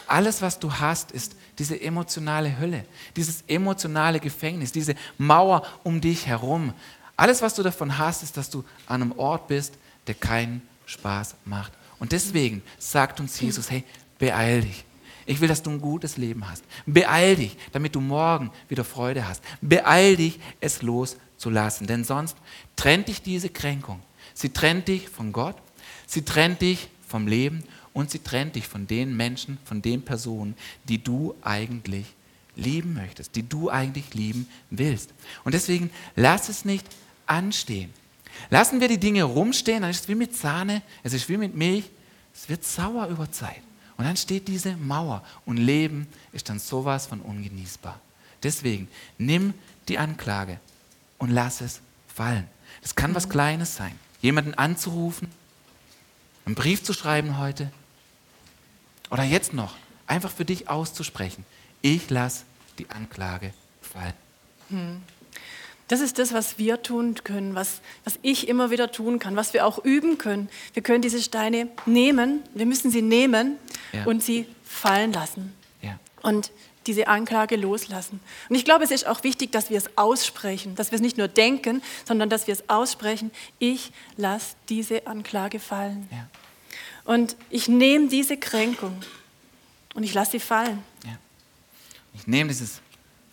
Alles, 0.06 0.42
was 0.42 0.58
du 0.58 0.70
hast, 0.70 1.10
ist 1.12 1.36
diese 1.58 1.80
emotionale 1.80 2.58
Hölle, 2.58 2.84
dieses 3.16 3.44
emotionale 3.48 4.20
Gefängnis, 4.20 4.72
diese 4.72 4.94
Mauer 5.16 5.66
um 5.84 6.02
dich 6.02 6.26
herum. 6.26 6.74
Alles, 7.16 7.40
was 7.40 7.54
du 7.54 7.62
davon 7.62 7.96
hast, 7.96 8.22
ist, 8.22 8.36
dass 8.36 8.50
du 8.50 8.62
an 8.86 9.00
einem 9.00 9.18
Ort 9.18 9.48
bist, 9.48 9.72
der 10.06 10.16
keinen 10.16 10.60
Spaß 10.84 11.36
macht. 11.46 11.72
Und 11.98 12.12
deswegen 12.12 12.62
sagt 12.78 13.20
uns 13.20 13.40
Jesus, 13.40 13.70
hey, 13.70 13.84
beeil 14.20 14.60
dich. 14.60 14.84
Ich 15.26 15.40
will, 15.40 15.48
dass 15.48 15.62
du 15.62 15.70
ein 15.70 15.80
gutes 15.80 16.16
Leben 16.16 16.48
hast. 16.48 16.64
Beeil 16.86 17.36
dich, 17.36 17.56
damit 17.72 17.94
du 17.94 18.00
morgen 18.00 18.50
wieder 18.68 18.84
Freude 18.84 19.26
hast. 19.26 19.42
Beeil 19.60 20.16
dich, 20.16 20.38
es 20.60 20.82
loszulassen, 20.82 21.88
denn 21.88 22.04
sonst 22.04 22.36
trennt 22.76 23.08
dich 23.08 23.22
diese 23.22 23.48
Kränkung. 23.48 24.00
Sie 24.34 24.50
trennt 24.50 24.88
dich 24.88 25.08
von 25.08 25.32
Gott, 25.32 25.56
sie 26.06 26.22
trennt 26.24 26.62
dich 26.62 26.88
vom 27.06 27.26
Leben 27.26 27.64
und 27.92 28.10
sie 28.10 28.20
trennt 28.20 28.56
dich 28.56 28.66
von 28.66 28.86
den 28.86 29.16
Menschen, 29.16 29.58
von 29.64 29.82
den 29.82 30.02
Personen, 30.02 30.54
die 30.84 31.02
du 31.02 31.34
eigentlich 31.42 32.06
lieben 32.56 32.94
möchtest, 32.94 33.36
die 33.36 33.48
du 33.48 33.70
eigentlich 33.70 34.14
lieben 34.14 34.48
willst. 34.70 35.10
Und 35.44 35.54
deswegen 35.54 35.90
lass 36.16 36.48
es 36.48 36.64
nicht 36.64 36.86
anstehen. 37.26 37.92
Lassen 38.48 38.80
wir 38.80 38.88
die 38.88 38.98
Dinge 38.98 39.24
rumstehen, 39.24 39.82
dann 39.82 39.90
ist 39.90 40.02
es 40.02 40.08
wie 40.08 40.14
mit 40.14 40.36
Sahne, 40.36 40.82
es 41.02 41.12
ist 41.12 41.28
wie 41.28 41.36
mit 41.36 41.54
Milch, 41.54 41.84
es 42.34 42.48
wird 42.48 42.64
sauer 42.64 43.06
über 43.08 43.30
Zeit. 43.30 43.62
Und 44.00 44.06
dann 44.06 44.16
steht 44.16 44.48
diese 44.48 44.78
Mauer 44.78 45.22
und 45.44 45.58
Leben 45.58 46.06
ist 46.32 46.48
dann 46.48 46.58
sowas 46.58 47.04
von 47.04 47.20
ungenießbar. 47.20 48.00
Deswegen 48.42 48.88
nimm 49.18 49.52
die 49.88 49.98
Anklage 49.98 50.58
und 51.18 51.28
lass 51.28 51.60
es 51.60 51.82
fallen. 52.08 52.48
Das 52.80 52.94
kann 52.94 53.14
was 53.14 53.28
Kleines 53.28 53.76
sein. 53.76 53.92
Jemanden 54.22 54.54
anzurufen, 54.54 55.28
einen 56.46 56.54
Brief 56.54 56.82
zu 56.82 56.94
schreiben 56.94 57.36
heute, 57.36 57.70
oder 59.10 59.22
jetzt 59.22 59.52
noch, 59.52 59.76
einfach 60.06 60.30
für 60.30 60.46
dich 60.46 60.70
auszusprechen, 60.70 61.44
ich 61.82 62.08
lasse 62.08 62.44
die 62.78 62.88
Anklage 62.88 63.52
fallen. 63.82 64.14
Hm. 64.70 65.02
Das 65.90 65.98
ist 65.98 66.20
das, 66.20 66.32
was 66.32 66.56
wir 66.56 66.84
tun 66.84 67.16
können, 67.24 67.56
was, 67.56 67.80
was 68.04 68.20
ich 68.22 68.46
immer 68.46 68.70
wieder 68.70 68.92
tun 68.92 69.18
kann, 69.18 69.34
was 69.34 69.54
wir 69.54 69.66
auch 69.66 69.84
üben 69.84 70.18
können. 70.18 70.48
Wir 70.72 70.84
können 70.84 71.02
diese 71.02 71.20
Steine 71.20 71.66
nehmen, 71.84 72.44
wir 72.54 72.64
müssen 72.64 72.92
sie 72.92 73.02
nehmen 73.02 73.56
ja. 73.92 74.04
und 74.04 74.22
sie 74.22 74.46
fallen 74.64 75.12
lassen. 75.12 75.52
Ja. 75.82 75.98
Und 76.22 76.52
diese 76.86 77.08
Anklage 77.08 77.56
loslassen. 77.56 78.20
Und 78.48 78.54
ich 78.54 78.64
glaube, 78.64 78.84
es 78.84 78.92
ist 78.92 79.04
auch 79.04 79.24
wichtig, 79.24 79.50
dass 79.50 79.68
wir 79.68 79.78
es 79.78 79.98
aussprechen, 79.98 80.76
dass 80.76 80.92
wir 80.92 80.96
es 80.96 81.02
nicht 81.02 81.18
nur 81.18 81.26
denken, 81.26 81.82
sondern 82.04 82.30
dass 82.30 82.46
wir 82.46 82.54
es 82.54 82.68
aussprechen. 82.68 83.32
Ich 83.58 83.90
lasse 84.16 84.54
diese 84.68 85.08
Anklage 85.08 85.58
fallen. 85.58 86.08
Ja. 86.12 86.28
Und 87.04 87.34
ich 87.50 87.66
nehme 87.66 88.06
diese 88.06 88.36
Kränkung 88.36 88.94
und 89.94 90.04
ich 90.04 90.14
lasse 90.14 90.30
sie 90.30 90.40
fallen. 90.40 90.84
Ja. 91.04 91.18
Ich 92.14 92.28
nehme 92.28 92.46
dieses 92.46 92.80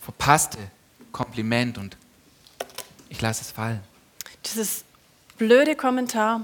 verpasste 0.00 0.58
Kompliment 1.12 1.78
und 1.78 1.96
ich 3.08 3.20
lasse 3.20 3.42
es 3.42 3.50
fallen. 3.50 3.80
Dieses 4.44 4.84
blöde 5.36 5.74
Kommentar, 5.76 6.42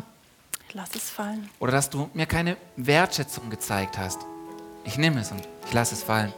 ich 0.68 0.74
lasse 0.74 0.98
es 0.98 1.10
fallen. 1.10 1.48
Oder 1.60 1.72
dass 1.72 1.90
du 1.90 2.10
mir 2.14 2.26
keine 2.26 2.56
Wertschätzung 2.76 3.50
gezeigt 3.50 3.98
hast. 3.98 4.20
Ich 4.84 4.98
nehme 4.98 5.20
es 5.20 5.30
und 5.30 5.42
ich 5.66 5.72
lasse 5.72 5.94
es 5.94 6.02
fallen. 6.02 6.32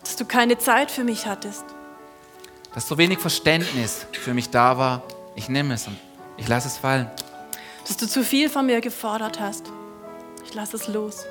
Dass 0.00 0.16
du 0.16 0.24
keine 0.24 0.58
Zeit 0.58 0.90
für 0.90 1.04
mich 1.04 1.26
hattest. 1.26 1.64
Dass 2.74 2.86
so 2.86 2.96
wenig 2.98 3.18
Verständnis 3.18 4.06
für 4.12 4.34
mich 4.34 4.50
da 4.50 4.78
war. 4.78 5.02
Ich 5.34 5.48
nehme 5.48 5.74
es 5.74 5.86
und 5.86 5.96
ich 6.36 6.48
lasse 6.48 6.68
es 6.68 6.78
fallen. 6.78 7.10
Dass 7.86 7.96
du 7.96 8.06
zu 8.06 8.24
viel 8.24 8.48
von 8.48 8.66
mir 8.66 8.80
gefordert 8.80 9.40
hast. 9.40 9.70
Ich 10.44 10.54
lasse 10.54 10.76
es 10.76 10.88
los. 10.88 11.24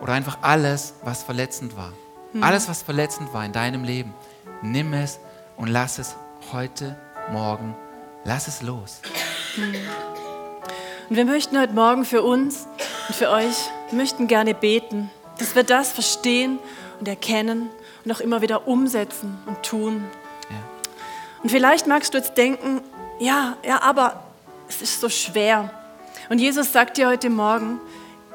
Oder 0.00 0.14
einfach 0.14 0.38
alles, 0.42 0.94
was 1.02 1.22
verletzend 1.22 1.76
war. 1.76 1.92
Hm. 2.32 2.42
Alles, 2.42 2.68
was 2.68 2.82
verletzend 2.82 3.32
war 3.32 3.44
in 3.44 3.52
deinem 3.52 3.84
Leben. 3.84 4.14
Nimm 4.62 4.92
es 4.94 5.18
und 5.56 5.68
lass 5.68 5.98
es 5.98 6.16
heute, 6.52 6.96
morgen, 7.30 7.74
lass 8.24 8.48
es 8.48 8.62
los. 8.62 9.00
Und 11.08 11.16
wir 11.16 11.24
möchten 11.24 11.60
heute 11.60 11.72
Morgen 11.72 12.04
für 12.04 12.22
uns 12.22 12.66
und 13.08 13.14
für 13.14 13.30
euch, 13.30 13.56
möchten 13.90 14.26
gerne 14.26 14.54
beten, 14.54 15.10
dass 15.38 15.54
wir 15.54 15.64
das 15.64 15.92
verstehen 15.92 16.58
und 16.98 17.08
erkennen 17.08 17.68
und 18.04 18.12
auch 18.12 18.20
immer 18.20 18.40
wieder 18.40 18.66
umsetzen 18.66 19.38
und 19.46 19.62
tun. 19.62 20.04
Ja. 20.48 20.56
Und 21.42 21.50
vielleicht 21.50 21.86
magst 21.86 22.14
du 22.14 22.18
jetzt 22.18 22.36
denken, 22.36 22.80
ja, 23.18 23.56
ja, 23.64 23.82
aber 23.82 24.22
es 24.68 24.82
ist 24.82 25.00
so 25.00 25.08
schwer. 25.08 25.70
Und 26.28 26.38
Jesus 26.38 26.72
sagt 26.72 26.96
dir 26.96 27.08
heute 27.08 27.28
Morgen, 27.28 27.78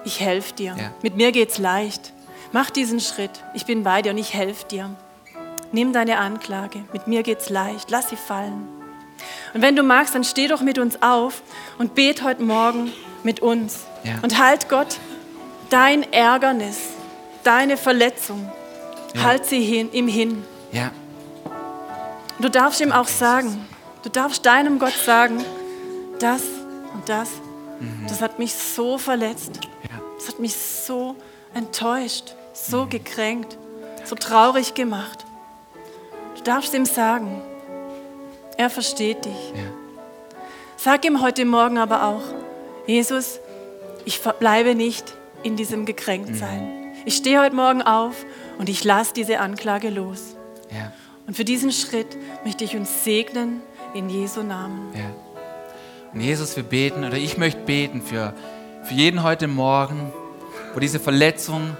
ich 0.06 0.20
helfe 0.20 0.54
dir. 0.54 0.76
Ja. 0.78 0.92
Mit 1.02 1.16
mir 1.16 1.32
geht's 1.32 1.58
leicht. 1.58 2.14
Mach 2.52 2.70
diesen 2.70 3.00
Schritt. 3.00 3.44
Ich 3.54 3.66
bin 3.66 3.84
bei 3.84 4.02
dir 4.02 4.12
und 4.12 4.18
ich 4.18 4.34
helfe 4.34 4.68
dir. 4.68 4.96
Nimm 5.72 5.94
deine 5.94 6.18
Anklage. 6.20 6.84
Mit 6.94 7.08
mir 7.08 7.24
geht's 7.24 7.50
leicht. 7.50 7.92
Lass 7.92 8.10
sie 8.10 8.16
fallen. 8.16 8.68
Und 9.54 9.62
wenn 9.62 9.76
du 9.76 9.84
magst, 9.84 10.16
dann 10.16 10.24
steh 10.24 10.48
doch 10.48 10.62
mit 10.62 10.78
uns 10.78 11.02
auf 11.02 11.42
und 11.78 11.96
bet 11.96 12.24
heute 12.24 12.44
Morgen 12.44 12.92
mit 13.24 13.40
uns. 13.40 13.86
Ja. 14.04 14.16
Und 14.22 14.38
halt 14.40 14.70
Gott 14.70 15.00
dein 15.70 16.12
Ärgernis, 16.14 16.78
deine 17.44 17.78
Verletzung, 17.78 18.50
ja. 19.16 19.24
halt 19.24 19.46
sie 19.46 19.62
hin, 19.62 19.90
ihm 19.92 20.08
hin. 20.08 20.46
Ja. 20.72 20.92
Du 22.40 22.50
darfst 22.50 22.82
ihm 22.82 22.92
auch 22.92 23.08
sagen, 23.08 23.66
du 24.04 24.10
darfst 24.10 24.46
deinem 24.46 24.80
Gott 24.80 24.94
sagen, 24.94 25.44
das 26.20 26.44
und 26.94 27.10
das, 27.10 27.30
mhm. 27.80 28.06
das 28.08 28.22
hat 28.22 28.40
mich 28.40 28.54
so 28.54 28.98
verletzt. 28.98 29.60
Das 30.18 30.30
hat 30.30 30.40
mich 30.40 30.56
so 30.56 31.16
enttäuscht, 31.54 32.34
so 32.54 32.86
mhm. 32.86 32.90
gekränkt, 32.90 33.58
so 34.04 34.16
traurig 34.16 34.74
gemacht. 34.74 35.27
Du 36.38 36.44
darfst 36.44 36.74
ihm 36.74 36.86
sagen, 36.86 37.42
er 38.58 38.70
versteht 38.70 39.26
dich. 39.26 39.52
Ja. 39.56 39.72
Sag 40.78 41.06
ihm 41.06 41.22
heute 41.22 41.46
Morgen 41.46 41.78
aber 41.78 42.06
auch, 42.06 42.22
Jesus, 42.86 43.40
ich 44.06 44.22
bleibe 44.22 44.76
nicht 44.76 45.14
in 45.44 45.56
diesem 45.56 45.86
Gekränktsein. 45.86 46.62
Mhm. 46.62 46.92
Ich 47.06 47.18
stehe 47.18 47.42
heute 47.42 47.56
Morgen 47.56 47.82
auf 47.82 48.26
und 48.58 48.70
ich 48.70 48.84
lasse 48.84 49.14
diese 49.14 49.40
Anklage 49.40 49.90
los. 49.90 50.36
Ja. 50.72 50.92
Und 51.26 51.36
für 51.36 51.44
diesen 51.44 51.72
Schritt 51.72 52.18
möchte 52.46 52.64
ich 52.64 52.76
uns 52.76 53.04
segnen 53.04 53.62
in 53.94 54.10
Jesu 54.10 54.44
Namen. 54.44 54.94
Ja. 54.94 55.12
Und 56.14 56.22
Jesus, 56.22 56.56
wir 56.56 56.64
beten, 56.64 57.04
oder 57.04 57.18
ich 57.18 57.38
möchte 57.38 57.60
beten 57.62 58.02
für 58.02 58.34
für 58.88 58.94
jeden 58.94 59.22
heute 59.22 59.50
Morgen, 59.50 60.14
wo 60.74 60.80
diese 60.80 60.98
Verletzung 60.98 61.76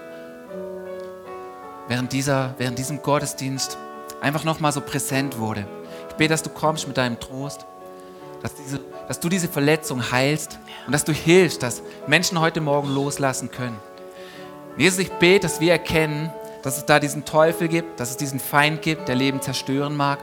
während, 1.88 2.12
dieser, 2.12 2.54
während 2.58 2.78
diesem 2.78 3.02
Gottesdienst 3.02 3.78
einfach 4.28 4.44
nochmal 4.44 4.72
so 4.72 4.82
präsent 4.82 5.38
wurde. 5.38 5.68
Ich 6.10 6.16
bete, 6.16 6.30
dass 6.30 6.44
du 6.44 6.50
kommst 6.50 6.88
mit 6.88 6.98
deinem 6.98 7.20
Trost, 7.20 7.66
dass, 8.42 8.54
diese, 8.56 8.80
dass 9.08 9.20
du 9.20 9.30
diese 9.30 9.48
Verletzung 9.48 10.12
heilst 10.12 10.60
und 10.86 10.94
dass 10.94 11.04
du 11.04 11.14
hilfst, 11.14 11.64
dass 11.64 11.82
Menschen 12.08 12.40
heute 12.40 12.62
Morgen 12.62 12.94
loslassen 12.94 13.52
können. 13.52 13.78
Jesus, 14.78 15.00
ich 15.00 15.12
bete, 15.14 15.42
dass 15.42 15.60
wir 15.60 15.72
erkennen, 15.72 16.32
dass 16.62 16.78
es 16.78 16.86
da 16.86 17.00
diesen 17.00 17.26
Teufel 17.26 17.68
gibt, 17.68 18.00
dass 18.00 18.12
es 18.12 18.18
diesen 18.18 18.40
Feind 18.40 18.82
gibt, 18.82 19.08
der 19.08 19.16
Leben 19.16 19.42
zerstören 19.42 19.96
mag. 19.96 20.20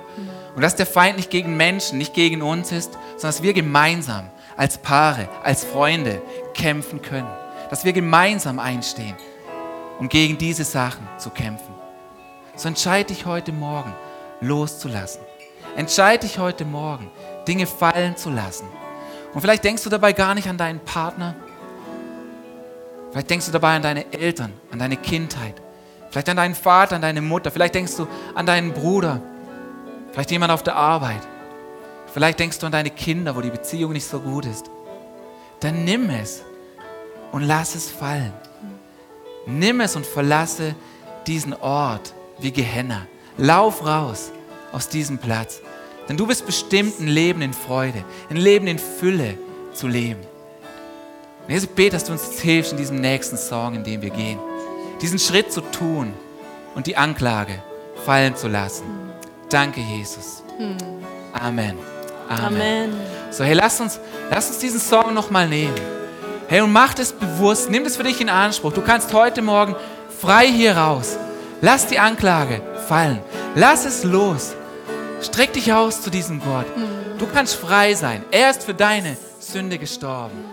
Und 0.55 0.63
dass 0.63 0.77
der 0.77 0.87
Feind 0.87 1.17
nicht 1.17 1.31
gegen 1.31 1.57
Menschen, 1.57 1.99
nicht 1.99 2.15
gegen 2.15 2.43
uns 2.43 2.71
ist, 2.71 2.93
sondern 2.93 3.21
dass 3.31 3.43
wir 3.43 3.53
gemeinsam 3.53 4.29
als 4.57 4.79
Paare, 4.79 5.29
als 5.43 5.65
Freunde 5.65 6.23
kämpfen 6.55 7.03
können. 7.03 7.29
Dass 7.71 7.85
wir 7.85 7.93
gemeinsam 7.93 8.59
einstehen, 8.59 9.17
um 9.99 10.09
gegen 10.09 10.39
diese 10.39 10.65
Sachen 10.65 11.09
zu 11.19 11.31
kämpfen. 11.31 11.75
So 12.57 12.69
entscheide 12.69 13.13
dich 13.13 13.27
heute 13.27 13.51
Morgen 13.51 13.93
loszulassen. 14.47 15.23
Entscheide 15.77 16.27
dich 16.27 16.39
heute 16.39 16.65
Morgen, 16.65 17.11
Dinge 17.49 17.67
fallen 17.67 18.17
zu 18.17 18.31
lassen. 18.31 18.67
Und 19.33 19.41
vielleicht 19.41 19.65
denkst 19.65 19.83
du 19.83 19.91
dabei 19.91 20.13
gar 20.13 20.35
nicht 20.35 20.49
an 20.49 20.57
deinen 20.57 20.81
Partner. 20.81 21.35
Vielleicht 23.11 23.31
denkst 23.31 23.47
du 23.47 23.53
dabei 23.53 23.77
an 23.77 23.83
deine 23.83 24.13
Eltern, 24.13 24.53
an 24.71 24.79
deine 24.79 24.97
Kindheit. 24.97 25.55
Vielleicht 26.11 26.29
an 26.29 26.37
deinen 26.37 26.55
Vater, 26.55 26.97
an 26.97 27.03
deine 27.03 27.21
Mutter. 27.21 27.51
Vielleicht 27.51 27.75
denkst 27.75 27.97
du 27.97 28.07
an 28.35 28.47
deinen 28.47 28.73
Bruder. 28.73 29.21
Vielleicht 30.13 30.31
jemand 30.31 30.53
auf 30.53 30.63
der 30.63 30.77
Arbeit. 30.77 31.27
Vielleicht 32.13 32.39
denkst 32.39 32.61
du 32.61 32.67
an 32.67 32.73
deine 32.73 32.91
Kinder, 32.91 33.35
wo 33.35 33.41
die 33.41 33.51
Beziehung 33.51 33.93
nicht 33.93 34.07
so 34.07 34.21
gut 34.21 34.47
ist. 34.47 34.71
Dann 35.59 35.85
nimm 35.85 36.11
es 36.11 36.43
und 37.33 37.43
lass 37.43 37.75
es 37.75 37.91
fallen. 37.91 38.33
Nimm 39.47 39.81
es 39.81 39.97
und 39.97 40.07
verlasse 40.07 40.77
diesen 41.27 41.55
Ort 41.55 42.15
wie 42.39 42.53
Gehenna. 42.53 43.09
Lauf 43.37 43.85
raus 43.85 44.31
aus 44.73 44.89
diesem 44.89 45.19
Platz. 45.19 45.61
Denn 46.09 46.17
du 46.17 46.27
bist 46.27 46.47
bestimmt, 46.47 47.01
ein 47.01 47.09
Leben 47.09 47.43
in 47.43 47.53
Freude, 47.53 48.05
ein 48.31 48.37
Leben 48.37 48.67
in 48.67 48.79
Fülle 48.79 49.39
zu 49.73 49.89
leben. 49.89 50.21
Und 51.47 51.53
Jesus, 51.53 51.69
bete, 51.69 51.93
dass 51.93 52.05
du 52.05 52.13
uns 52.13 52.27
jetzt 52.27 52.41
hilfst 52.41 52.73
in 52.73 52.79
diesem 52.79 53.01
nächsten 53.01 53.37
Song, 53.37 53.75
in 53.75 53.85
dem 53.85 54.03
wir 54.03 54.11
gehen. 54.11 54.39
Diesen 55.01 55.19
Schritt 55.19 55.53
zu 55.53 55.61
tun 55.61 56.13
und 56.75 56.87
die 56.87 56.97
Anklage 56.97 57.63
fallen 58.05 58.37
zu 58.37 58.49
lassen. 58.49 58.85
Danke, 59.51 59.81
Jesus. 59.81 60.43
Amen. 61.33 61.79
Amen. 62.29 62.45
Amen. 62.47 62.93
So, 63.31 63.45
hey, 63.45 63.55
lass 63.55 63.81
uns, 63.81 63.99
lass 64.31 64.49
uns 64.49 64.59
diesen 64.59 64.81
Song 64.81 65.13
nochmal 65.13 65.49
nehmen. 65.49 65.75
Hey, 66.49 66.61
und 66.61 66.73
mach 66.73 66.95
das 66.95 67.13
bewusst, 67.13 67.71
nimm 67.71 67.85
das 67.85 67.97
für 67.97 68.05
dich 68.05 68.21
in 68.21 68.29
Anspruch. 68.29 68.73
Du 68.73 68.83
kannst 68.83 69.13
heute 69.13 69.43
Morgen 69.43 69.75
frei 70.21 70.47
hier 70.47 70.77
raus. 70.77 71.17
Lass 71.61 71.87
die 71.87 71.99
Anklage 71.99 72.61
fallen. 72.85 73.21
Lass 73.55 73.85
es 73.85 74.05
los. 74.05 74.55
Streck 75.23 75.53
dich 75.53 75.73
aus 75.73 76.03
zu 76.03 76.11
diesem 76.11 76.41
Gott. 76.41 76.67
Du 77.19 77.27
kannst 77.27 77.57
frei 77.57 77.95
sein. 77.95 78.25
Er 78.31 78.51
ist 78.51 78.65
für 78.65 78.75
deine 78.75 79.17
Sünde 79.41 79.79
gestorben. 79.79 80.45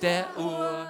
Der 0.00 0.26
Ur 0.36 0.81